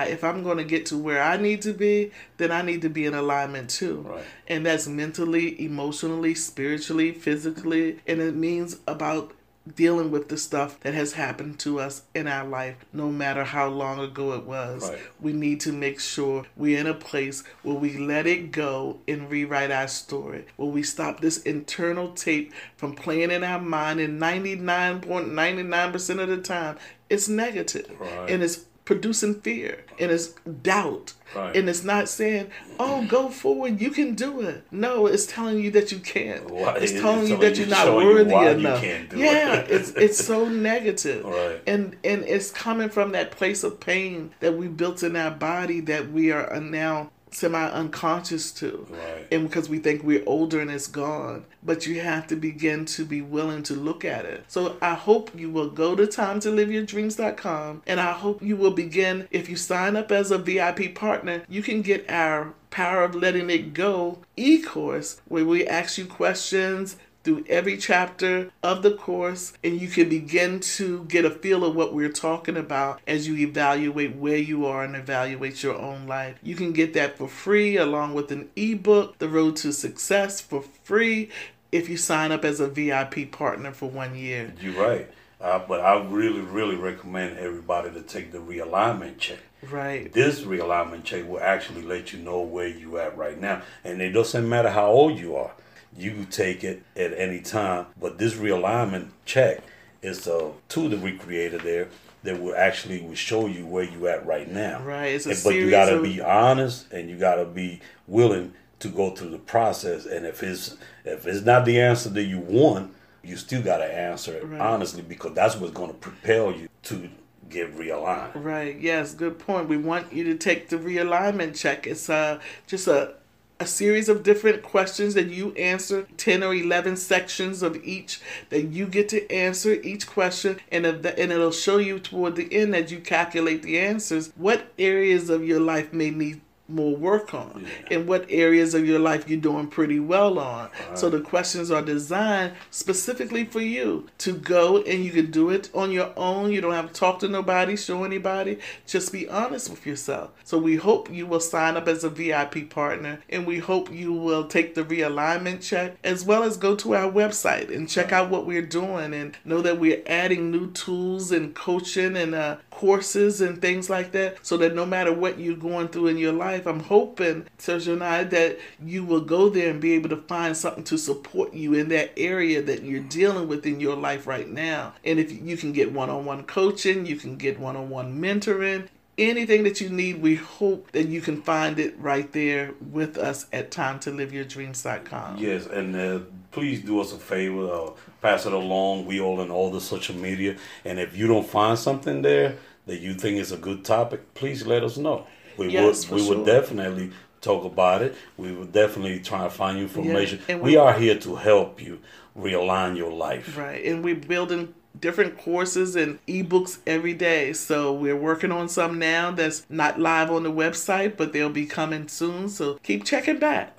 If 0.00 0.22
I'm 0.22 0.42
going 0.42 0.58
to 0.58 0.64
get 0.64 0.86
to 0.86 0.98
where 0.98 1.22
I 1.22 1.38
need 1.38 1.62
to 1.62 1.72
be, 1.72 2.10
then 2.36 2.52
I 2.52 2.62
need 2.62 2.82
to 2.82 2.90
be 2.90 3.06
in 3.06 3.14
alignment 3.14 3.70
too." 3.70 4.04
Right. 4.06 4.24
And 4.46 4.66
that's 4.66 4.86
mentally, 4.86 5.64
emotionally, 5.64 6.34
spiritually, 6.34 7.12
physically, 7.12 8.00
and 8.06 8.20
it 8.20 8.34
means 8.34 8.78
about 8.86 9.32
dealing 9.74 10.10
with 10.10 10.28
the 10.28 10.36
stuff 10.36 10.78
that 10.80 10.94
has 10.94 11.12
happened 11.14 11.58
to 11.60 11.80
us 11.80 12.02
in 12.14 12.26
our 12.26 12.46
life, 12.46 12.76
no 12.92 13.10
matter 13.10 13.44
how 13.44 13.68
long 13.68 13.98
ago 14.00 14.32
it 14.32 14.44
was. 14.44 14.90
Right. 14.90 14.98
We 15.20 15.32
need 15.32 15.60
to 15.60 15.72
make 15.72 16.00
sure 16.00 16.46
we're 16.56 16.78
in 16.78 16.86
a 16.86 16.94
place 16.94 17.44
where 17.62 17.76
we 17.76 17.96
let 17.96 18.26
it 18.26 18.50
go 18.52 19.00
and 19.06 19.30
rewrite 19.30 19.70
our 19.70 19.88
story, 19.88 20.46
where 20.56 20.70
we 20.70 20.82
stop 20.82 21.20
this 21.20 21.42
internal 21.42 22.12
tape 22.12 22.52
from 22.76 22.94
playing 22.94 23.30
in 23.30 23.44
our 23.44 23.60
mind, 23.60 24.00
and 24.00 24.20
99.99% 24.20 26.18
of 26.20 26.28
the 26.28 26.38
time, 26.38 26.76
it's 27.10 27.28
negative. 27.28 27.90
Right. 27.98 28.30
And 28.30 28.42
it's 28.42 28.64
producing 28.88 29.34
fear 29.42 29.84
and 30.00 30.10
it's 30.10 30.28
doubt. 30.62 31.12
Right. 31.36 31.54
And 31.54 31.68
it's 31.68 31.84
not 31.84 32.08
saying, 32.08 32.50
oh, 32.80 33.04
go 33.06 33.28
forward, 33.28 33.82
you 33.82 33.90
can 33.90 34.14
do 34.14 34.40
it. 34.40 34.64
No, 34.70 35.06
it's 35.06 35.26
telling 35.26 35.58
you 35.58 35.70
that 35.72 35.92
you 35.92 35.98
can't. 35.98 36.48
Why- 36.50 36.76
It's 36.76 36.92
it's 36.92 37.00
telling 37.02 37.26
you 37.28 37.36
that 37.36 37.58
you- 37.58 37.66
you're 37.66 37.68
not 37.68 37.94
worthy 37.94 38.30
you 38.30 38.48
enough. 38.48 38.82
yeah, 38.82 39.56
it. 39.56 39.70
it's 39.70 39.90
it's 39.90 40.24
so 40.24 40.48
negative. 40.48 41.26
Right. 41.26 41.60
And 41.66 41.96
and 42.02 42.24
it's 42.24 42.50
coming 42.50 42.88
from 42.88 43.12
that 43.12 43.30
place 43.30 43.62
of 43.62 43.78
pain 43.78 44.30
that 44.40 44.56
we 44.56 44.68
built 44.68 45.02
in 45.02 45.16
our 45.16 45.30
body 45.32 45.80
that 45.80 46.10
we 46.10 46.32
are 46.32 46.50
uh, 46.50 46.60
now 46.60 47.10
semi 47.30 47.68
unconscious 47.70 48.52
to. 48.52 48.86
Right. 48.90 49.26
And 49.30 49.48
because 49.48 49.68
we 49.68 49.78
think 49.78 50.02
we're 50.02 50.24
older 50.26 50.60
and 50.60 50.70
it's 50.70 50.86
gone. 50.86 51.44
But 51.62 51.86
you 51.86 52.00
have 52.00 52.26
to 52.28 52.36
begin 52.36 52.84
to 52.86 53.04
be 53.04 53.20
willing 53.20 53.62
to 53.64 53.74
look 53.74 54.04
at 54.04 54.24
it. 54.24 54.44
So 54.48 54.76
I 54.80 54.94
hope 54.94 55.30
you 55.34 55.50
will 55.50 55.70
go 55.70 55.94
to 55.94 56.06
timetoliveyourdreams.com 56.06 57.82
and 57.86 58.00
I 58.00 58.12
hope 58.12 58.42
you 58.42 58.56
will 58.56 58.70
begin 58.70 59.28
if 59.30 59.48
you 59.48 59.56
sign 59.56 59.96
up 59.96 60.12
as 60.12 60.30
a 60.30 60.38
VIP 60.38 60.94
partner, 60.94 61.42
you 61.48 61.62
can 61.62 61.82
get 61.82 62.08
our 62.10 62.54
Power 62.70 63.02
of 63.02 63.14
Letting 63.14 63.50
It 63.50 63.72
Go 63.72 64.18
e-course 64.36 65.20
where 65.26 65.44
we 65.44 65.66
ask 65.66 65.96
you 65.96 66.06
questions 66.06 66.96
through 67.28 67.44
every 67.46 67.76
chapter 67.76 68.50
of 68.62 68.82
the 68.82 68.90
course, 68.90 69.52
and 69.62 69.78
you 69.78 69.86
can 69.86 70.08
begin 70.08 70.60
to 70.60 71.04
get 71.04 71.26
a 71.26 71.30
feel 71.30 71.62
of 71.62 71.76
what 71.76 71.92
we're 71.92 72.08
talking 72.08 72.56
about 72.56 73.02
as 73.06 73.28
you 73.28 73.36
evaluate 73.36 74.16
where 74.16 74.38
you 74.38 74.64
are 74.64 74.82
and 74.82 74.96
evaluate 74.96 75.62
your 75.62 75.76
own 75.76 76.06
life. 76.06 76.38
You 76.42 76.56
can 76.56 76.72
get 76.72 76.94
that 76.94 77.18
for 77.18 77.28
free 77.28 77.76
along 77.76 78.14
with 78.14 78.32
an 78.32 78.48
ebook, 78.56 79.18
The 79.18 79.28
Road 79.28 79.56
to 79.56 79.74
Success, 79.74 80.40
for 80.40 80.62
free 80.62 81.28
if 81.70 81.90
you 81.90 81.98
sign 81.98 82.32
up 82.32 82.46
as 82.46 82.60
a 82.60 82.66
VIP 82.66 83.30
partner 83.30 83.72
for 83.72 83.90
one 83.90 84.16
year. 84.16 84.54
You're 84.58 84.82
right. 84.82 85.10
Uh, 85.38 85.58
but 85.68 85.82
I 85.82 86.02
really, 86.02 86.40
really 86.40 86.76
recommend 86.76 87.36
everybody 87.36 87.90
to 87.90 88.00
take 88.00 88.32
the 88.32 88.38
realignment 88.38 89.18
check. 89.18 89.40
Right. 89.70 90.10
This 90.10 90.40
realignment 90.40 91.04
check 91.04 91.28
will 91.28 91.40
actually 91.40 91.82
let 91.82 92.10
you 92.10 92.20
know 92.20 92.40
where 92.40 92.68
you 92.68 92.96
at 92.96 93.18
right 93.18 93.38
now, 93.38 93.60
and 93.84 94.00
it 94.00 94.12
doesn't 94.12 94.48
matter 94.48 94.70
how 94.70 94.86
old 94.86 95.18
you 95.18 95.36
are. 95.36 95.52
You 95.96 96.26
take 96.30 96.64
it 96.64 96.82
at 96.96 97.12
any 97.12 97.40
time. 97.40 97.86
But 98.00 98.18
this 98.18 98.34
realignment 98.34 99.08
check 99.24 99.60
is 100.02 100.26
a 100.26 100.52
tool 100.68 100.88
that 100.90 101.00
we 101.00 101.12
created 101.16 101.62
there 101.62 101.88
that 102.22 102.40
will 102.40 102.54
actually 102.54 103.00
will 103.00 103.14
show 103.14 103.46
you 103.46 103.64
where 103.66 103.84
you 103.84 104.06
at 104.08 104.26
right 104.26 104.50
now. 104.50 104.80
Right, 104.82 105.06
it's 105.14 105.26
a 105.26 105.30
And- 105.30 105.40
but 105.44 105.54
you 105.54 105.70
gotta 105.70 105.96
of- 105.96 106.02
be 106.02 106.20
honest 106.20 106.90
and 106.92 107.08
you 107.08 107.16
gotta 107.16 107.44
be 107.44 107.80
willing 108.06 108.52
to 108.80 108.88
go 108.88 109.10
through 109.10 109.30
the 109.30 109.38
process. 109.38 110.04
And 110.06 110.24
if 110.26 110.42
it's 110.42 110.76
if 111.04 111.26
it's 111.26 111.44
not 111.44 111.64
the 111.64 111.80
answer 111.80 112.08
that 112.10 112.24
you 112.24 112.38
want, 112.38 112.92
you 113.22 113.36
still 113.36 113.62
gotta 113.62 113.84
answer 113.86 114.34
it 114.36 114.44
Right. 114.44 114.60
honestly 114.60 115.02
because 115.02 115.34
that's 115.34 115.56
what's 115.56 115.72
gonna 115.72 115.94
propel 115.94 116.52
you 116.52 116.68
to 116.84 117.08
get 117.48 117.74
realigned. 117.76 118.32
Right. 118.34 118.78
Yes. 118.78 119.14
Good 119.14 119.38
point. 119.38 119.68
We 119.68 119.78
want 119.78 120.12
you 120.12 120.22
to 120.24 120.34
take 120.36 120.68
the 120.68 120.76
realignment 120.76 121.58
check. 121.58 121.86
It's 121.86 122.08
uh 122.10 122.38
just 122.66 122.86
a 122.88 123.14
a 123.60 123.66
series 123.66 124.08
of 124.08 124.22
different 124.22 124.62
questions 124.62 125.14
that 125.14 125.28
you 125.28 125.52
answer 125.54 126.06
10 126.16 126.42
or 126.42 126.54
11 126.54 126.96
sections 126.96 127.62
of 127.62 127.76
each 127.84 128.20
that 128.50 128.66
you 128.66 128.86
get 128.86 129.08
to 129.08 129.30
answer 129.32 129.72
each 129.82 130.06
question 130.06 130.58
and 130.70 130.86
and 130.86 131.32
it'll 131.32 131.50
show 131.50 131.78
you 131.78 131.98
toward 131.98 132.36
the 132.36 132.52
end 132.54 132.74
as 132.74 132.92
you 132.92 133.00
calculate 133.00 133.62
the 133.62 133.78
answers 133.78 134.32
what 134.36 134.72
areas 134.78 135.28
of 135.28 135.44
your 135.44 135.60
life 135.60 135.92
may 135.92 136.10
need 136.10 136.40
more 136.68 136.94
work 136.94 137.32
on 137.32 137.66
and 137.90 138.06
what 138.06 138.26
areas 138.28 138.74
of 138.74 138.86
your 138.86 138.98
life 138.98 139.28
you're 139.28 139.40
doing 139.40 139.66
pretty 139.66 139.98
well 139.98 140.38
on. 140.38 140.68
So 140.94 141.08
the 141.08 141.20
questions 141.20 141.70
are 141.70 141.82
designed 141.82 142.52
specifically 142.70 143.44
for 143.44 143.60
you 143.60 144.06
to 144.18 144.32
go 144.32 144.82
and 144.82 145.04
you 145.04 145.10
can 145.10 145.30
do 145.30 145.50
it 145.50 145.70
on 145.74 145.90
your 145.90 146.12
own. 146.16 146.52
You 146.52 146.60
don't 146.60 146.72
have 146.72 146.88
to 146.88 146.92
talk 146.92 147.20
to 147.20 147.28
nobody 147.28 147.76
show 147.76 148.04
anybody. 148.04 148.58
Just 148.86 149.12
be 149.12 149.28
honest 149.28 149.70
with 149.70 149.86
yourself. 149.86 150.30
So 150.44 150.58
we 150.58 150.76
hope 150.76 151.10
you 151.10 151.26
will 151.26 151.40
sign 151.40 151.76
up 151.76 151.88
as 151.88 152.04
a 152.04 152.10
vip 152.10 152.70
partner 152.70 153.20
and 153.30 153.46
we 153.46 153.58
hope 153.58 153.90
you 153.92 154.12
will 154.12 154.46
take 154.46 154.74
the 154.74 154.84
realignment 154.84 155.62
check 155.62 155.96
as 156.04 156.24
well 156.24 156.42
as 156.42 156.56
go 156.56 156.76
to 156.76 156.94
our 156.94 157.10
website 157.10 157.74
and 157.74 157.88
check 157.88 158.12
out 158.12 158.30
what 158.30 158.46
we're 158.46 158.62
doing 158.62 159.14
and 159.14 159.36
know 159.44 159.62
that 159.62 159.78
we're 159.78 160.02
adding 160.06 160.50
new 160.50 160.70
tools 160.72 161.32
and 161.32 161.54
coaching 161.54 162.16
and 162.16 162.34
uh, 162.34 162.56
courses 162.70 163.40
and 163.40 163.60
things 163.60 163.88
like 163.88 164.12
that 164.12 164.36
so 164.44 164.56
that 164.56 164.74
no 164.74 164.86
matter 164.86 165.12
what 165.12 165.38
you're 165.38 165.56
going 165.56 165.88
through 165.88 166.08
in 166.08 166.18
your 166.18 166.32
life 166.32 166.57
i'm 166.66 166.80
hoping 166.80 167.46
sergio 167.58 167.92
and 167.92 168.04
i 168.04 168.24
that 168.24 168.58
you 168.84 169.04
will 169.04 169.20
go 169.20 169.48
there 169.48 169.70
and 169.70 169.80
be 169.80 169.92
able 169.92 170.08
to 170.08 170.16
find 170.16 170.56
something 170.56 170.84
to 170.84 170.98
support 170.98 171.52
you 171.54 171.74
in 171.74 171.88
that 171.88 172.12
area 172.16 172.62
that 172.62 172.82
you're 172.82 173.00
dealing 173.00 173.48
with 173.48 173.66
in 173.66 173.80
your 173.80 173.96
life 173.96 174.26
right 174.26 174.48
now 174.48 174.92
and 175.04 175.18
if 175.18 175.30
you 175.30 175.56
can 175.56 175.72
get 175.72 175.92
one-on-one 175.92 176.44
coaching 176.44 177.06
you 177.06 177.16
can 177.16 177.36
get 177.36 177.58
one-on-one 177.58 178.20
mentoring 178.20 178.88
anything 179.18 179.64
that 179.64 179.80
you 179.80 179.90
need, 179.90 180.22
we 180.22 180.36
hope 180.36 180.92
that 180.92 181.08
you 181.08 181.20
can 181.20 181.42
find 181.42 181.78
it 181.78 181.98
right 181.98 182.30
there 182.32 182.72
with 182.92 183.18
us 183.18 183.46
at 183.52 183.70
timetoLiveYourDreams.com. 183.70 185.38
Yes, 185.38 185.66
and 185.66 185.96
uh, 185.96 186.20
please 186.52 186.82
do 186.82 187.00
us 187.00 187.12
a 187.12 187.18
favor, 187.18 187.70
uh, 187.70 187.90
pass 188.22 188.46
it 188.46 188.52
along. 188.52 189.06
We 189.06 189.20
all 189.20 189.40
in 189.40 189.50
all 189.50 189.70
the 189.70 189.80
social 189.80 190.14
media, 190.14 190.56
and 190.84 190.98
if 190.98 191.16
you 191.16 191.26
don't 191.26 191.46
find 191.46 191.78
something 191.78 192.22
there 192.22 192.56
that 192.86 193.00
you 193.00 193.14
think 193.14 193.38
is 193.38 193.52
a 193.52 193.56
good 193.56 193.84
topic, 193.84 194.34
please 194.34 194.66
let 194.66 194.82
us 194.82 194.96
know. 194.96 195.26
We 195.58 195.68
Yes, 195.68 196.08
would 196.08 196.20
we 196.20 196.26
for 196.26 196.36
would 196.36 196.46
definitely 196.46 197.10
talk 197.40 197.64
about 197.64 198.02
it. 198.02 198.14
We 198.36 198.52
would 198.52 198.72
definitely 198.72 199.20
try 199.20 199.44
to 199.44 199.50
find 199.50 199.76
you 199.78 199.84
information. 199.84 200.40
and 200.48 200.60
we, 200.60 200.72
we- 200.72 200.76
are 200.76 200.92
here 200.94 201.18
to 201.18 201.36
help 201.36 201.82
you 201.82 202.00
realign 202.38 202.96
your 202.96 203.12
life. 203.12 203.56
Right. 203.58 203.84
And 203.84 204.02
we're 204.04 204.14
building 204.14 204.74
different 204.98 205.36
courses 205.38 205.96
and 205.96 206.24
ebooks 206.26 206.78
every 206.86 207.14
day. 207.14 207.52
So 207.52 207.92
we're 207.92 208.16
working 208.16 208.52
on 208.52 208.68
some 208.68 208.98
now 208.98 209.30
that's 209.32 209.66
not 209.68 209.98
live 210.00 210.30
on 210.30 210.44
the 210.44 210.52
website, 210.52 211.16
but 211.16 211.32
they'll 211.32 211.50
be 211.50 211.66
coming 211.66 212.08
soon. 212.08 212.48
So 212.48 212.74
keep 212.82 213.04
checking 213.04 213.38
back. 213.38 213.74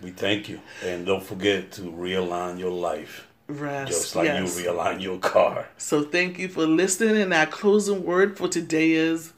We 0.00 0.12
thank 0.12 0.48
you, 0.48 0.60
and 0.84 1.04
don't 1.04 1.24
forget 1.24 1.72
to 1.72 1.82
realign 1.82 2.56
your 2.60 2.70
life, 2.70 3.26
Rest. 3.48 3.90
just 3.90 4.14
like 4.14 4.26
yes. 4.26 4.56
you 4.56 4.66
realign 4.70 5.02
your 5.02 5.18
car. 5.18 5.66
So 5.76 6.04
thank 6.04 6.38
you 6.38 6.48
for 6.48 6.66
listening. 6.66 7.20
And 7.20 7.34
our 7.34 7.46
closing 7.46 8.04
word 8.04 8.38
for 8.38 8.46
today 8.46 8.92
is 8.92 9.32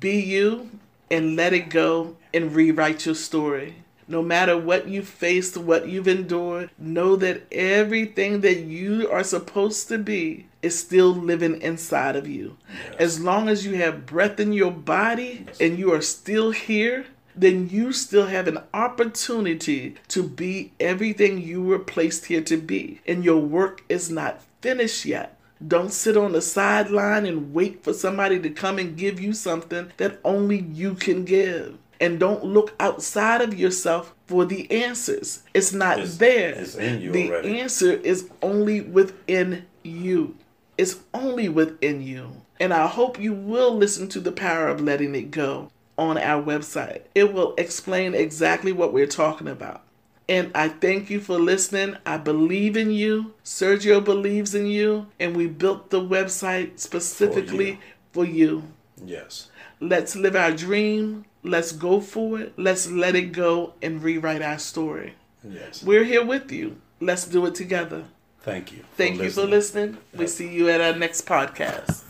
be 0.00 0.18
you 0.18 0.70
and 1.10 1.36
let 1.36 1.52
it 1.52 1.70
go 1.70 2.16
and 2.32 2.54
rewrite 2.54 3.06
your 3.06 3.14
story. 3.14 3.76
No 4.10 4.22
matter 4.22 4.56
what 4.56 4.88
you 4.88 5.02
faced, 5.02 5.56
what 5.58 5.86
you've 5.88 6.08
endured, 6.08 6.70
know 6.78 7.14
that 7.16 7.42
everything 7.52 8.40
that 8.40 8.60
you 8.60 9.10
are 9.10 9.22
supposed 9.22 9.88
to 9.88 9.98
be 9.98 10.46
is 10.62 10.78
still 10.78 11.10
living 11.14 11.60
inside 11.60 12.16
of 12.16 12.26
you. 12.26 12.56
As 12.98 13.20
long 13.20 13.48
as 13.48 13.66
you 13.66 13.74
have 13.74 14.06
breath 14.06 14.40
in 14.40 14.54
your 14.54 14.70
body 14.70 15.44
and 15.60 15.78
you 15.78 15.92
are 15.92 16.00
still 16.00 16.52
here, 16.52 17.04
then 17.36 17.68
you 17.68 17.92
still 17.92 18.26
have 18.26 18.48
an 18.48 18.58
opportunity 18.74 19.94
to 20.08 20.22
be 20.22 20.72
everything 20.80 21.40
you 21.40 21.62
were 21.62 21.78
placed 21.78 22.26
here 22.26 22.42
to 22.42 22.56
be. 22.56 23.00
And 23.06 23.24
your 23.24 23.38
work 23.38 23.84
is 23.88 24.10
not 24.10 24.40
finished 24.60 25.04
yet. 25.04 25.37
Don't 25.66 25.92
sit 25.92 26.16
on 26.16 26.32
the 26.32 26.42
sideline 26.42 27.26
and 27.26 27.52
wait 27.52 27.82
for 27.82 27.92
somebody 27.92 28.38
to 28.40 28.50
come 28.50 28.78
and 28.78 28.96
give 28.96 29.20
you 29.20 29.32
something 29.32 29.90
that 29.96 30.20
only 30.24 30.60
you 30.60 30.94
can 30.94 31.24
give. 31.24 31.76
And 32.00 32.20
don't 32.20 32.44
look 32.44 32.74
outside 32.78 33.40
of 33.40 33.58
yourself 33.58 34.14
for 34.28 34.44
the 34.44 34.70
answers. 34.70 35.42
It's 35.52 35.72
not 35.72 35.98
It's- 35.98 36.18
there. 36.18 36.50
it's 36.50 36.76
in 36.76 37.00
you 37.00 37.10
the 37.10 37.28
already. 37.28 37.58
answer 37.58 37.92
is 37.92 38.28
only 38.40 38.80
within 38.80 39.64
you. 39.82 40.36
It's 40.76 40.96
only 41.12 41.48
within 41.48 42.02
you. 42.02 42.28
And 42.60 42.72
I 42.72 42.86
hope 42.86 43.20
you 43.20 43.32
will 43.32 43.74
listen 43.76 44.06
to 44.08 44.20
the 44.20 44.30
power 44.32 44.68
of 44.68 44.80
letting 44.80 45.14
it 45.16 45.32
go 45.32 45.70
on 45.96 46.16
our 46.18 46.40
website. 46.40 47.00
It 47.16 47.32
will 47.32 47.54
explain 47.58 48.14
exactly 48.14 48.70
what 48.70 48.92
we're 48.92 49.06
talking 49.06 49.48
about. 49.48 49.82
And 50.28 50.50
I 50.54 50.68
thank 50.68 51.08
you 51.08 51.20
for 51.20 51.38
listening. 51.38 51.96
I 52.04 52.18
believe 52.18 52.76
in 52.76 52.90
you. 52.90 53.34
Sergio 53.44 54.04
believes 54.04 54.54
in 54.54 54.66
you. 54.66 55.06
And 55.18 55.34
we 55.34 55.46
built 55.46 55.90
the 55.90 56.00
website 56.00 56.78
specifically 56.78 57.80
for 58.12 58.24
you. 58.24 58.64
Yes. 59.02 59.48
Let's 59.80 60.14
live 60.16 60.36
our 60.36 60.52
dream. 60.52 61.24
Let's 61.42 61.72
go 61.72 62.00
for 62.00 62.40
it. 62.40 62.52
Let's 62.58 62.90
let 62.90 63.16
it 63.16 63.32
go 63.32 63.72
and 63.80 64.02
rewrite 64.02 64.42
our 64.42 64.58
story. 64.58 65.14
Yes. 65.42 65.82
We're 65.82 66.04
here 66.04 66.24
with 66.24 66.52
you. 66.52 66.76
Let's 67.00 67.24
do 67.26 67.46
it 67.46 67.54
together. 67.54 68.04
Thank 68.40 68.72
you. 68.72 68.84
Thank 68.96 69.20
you 69.20 69.30
for 69.30 69.44
listening. 69.44 69.98
We 70.14 70.26
see 70.26 70.52
you 70.52 70.68
at 70.68 70.80
our 70.80 70.98
next 70.98 71.26
podcast. 71.26 72.07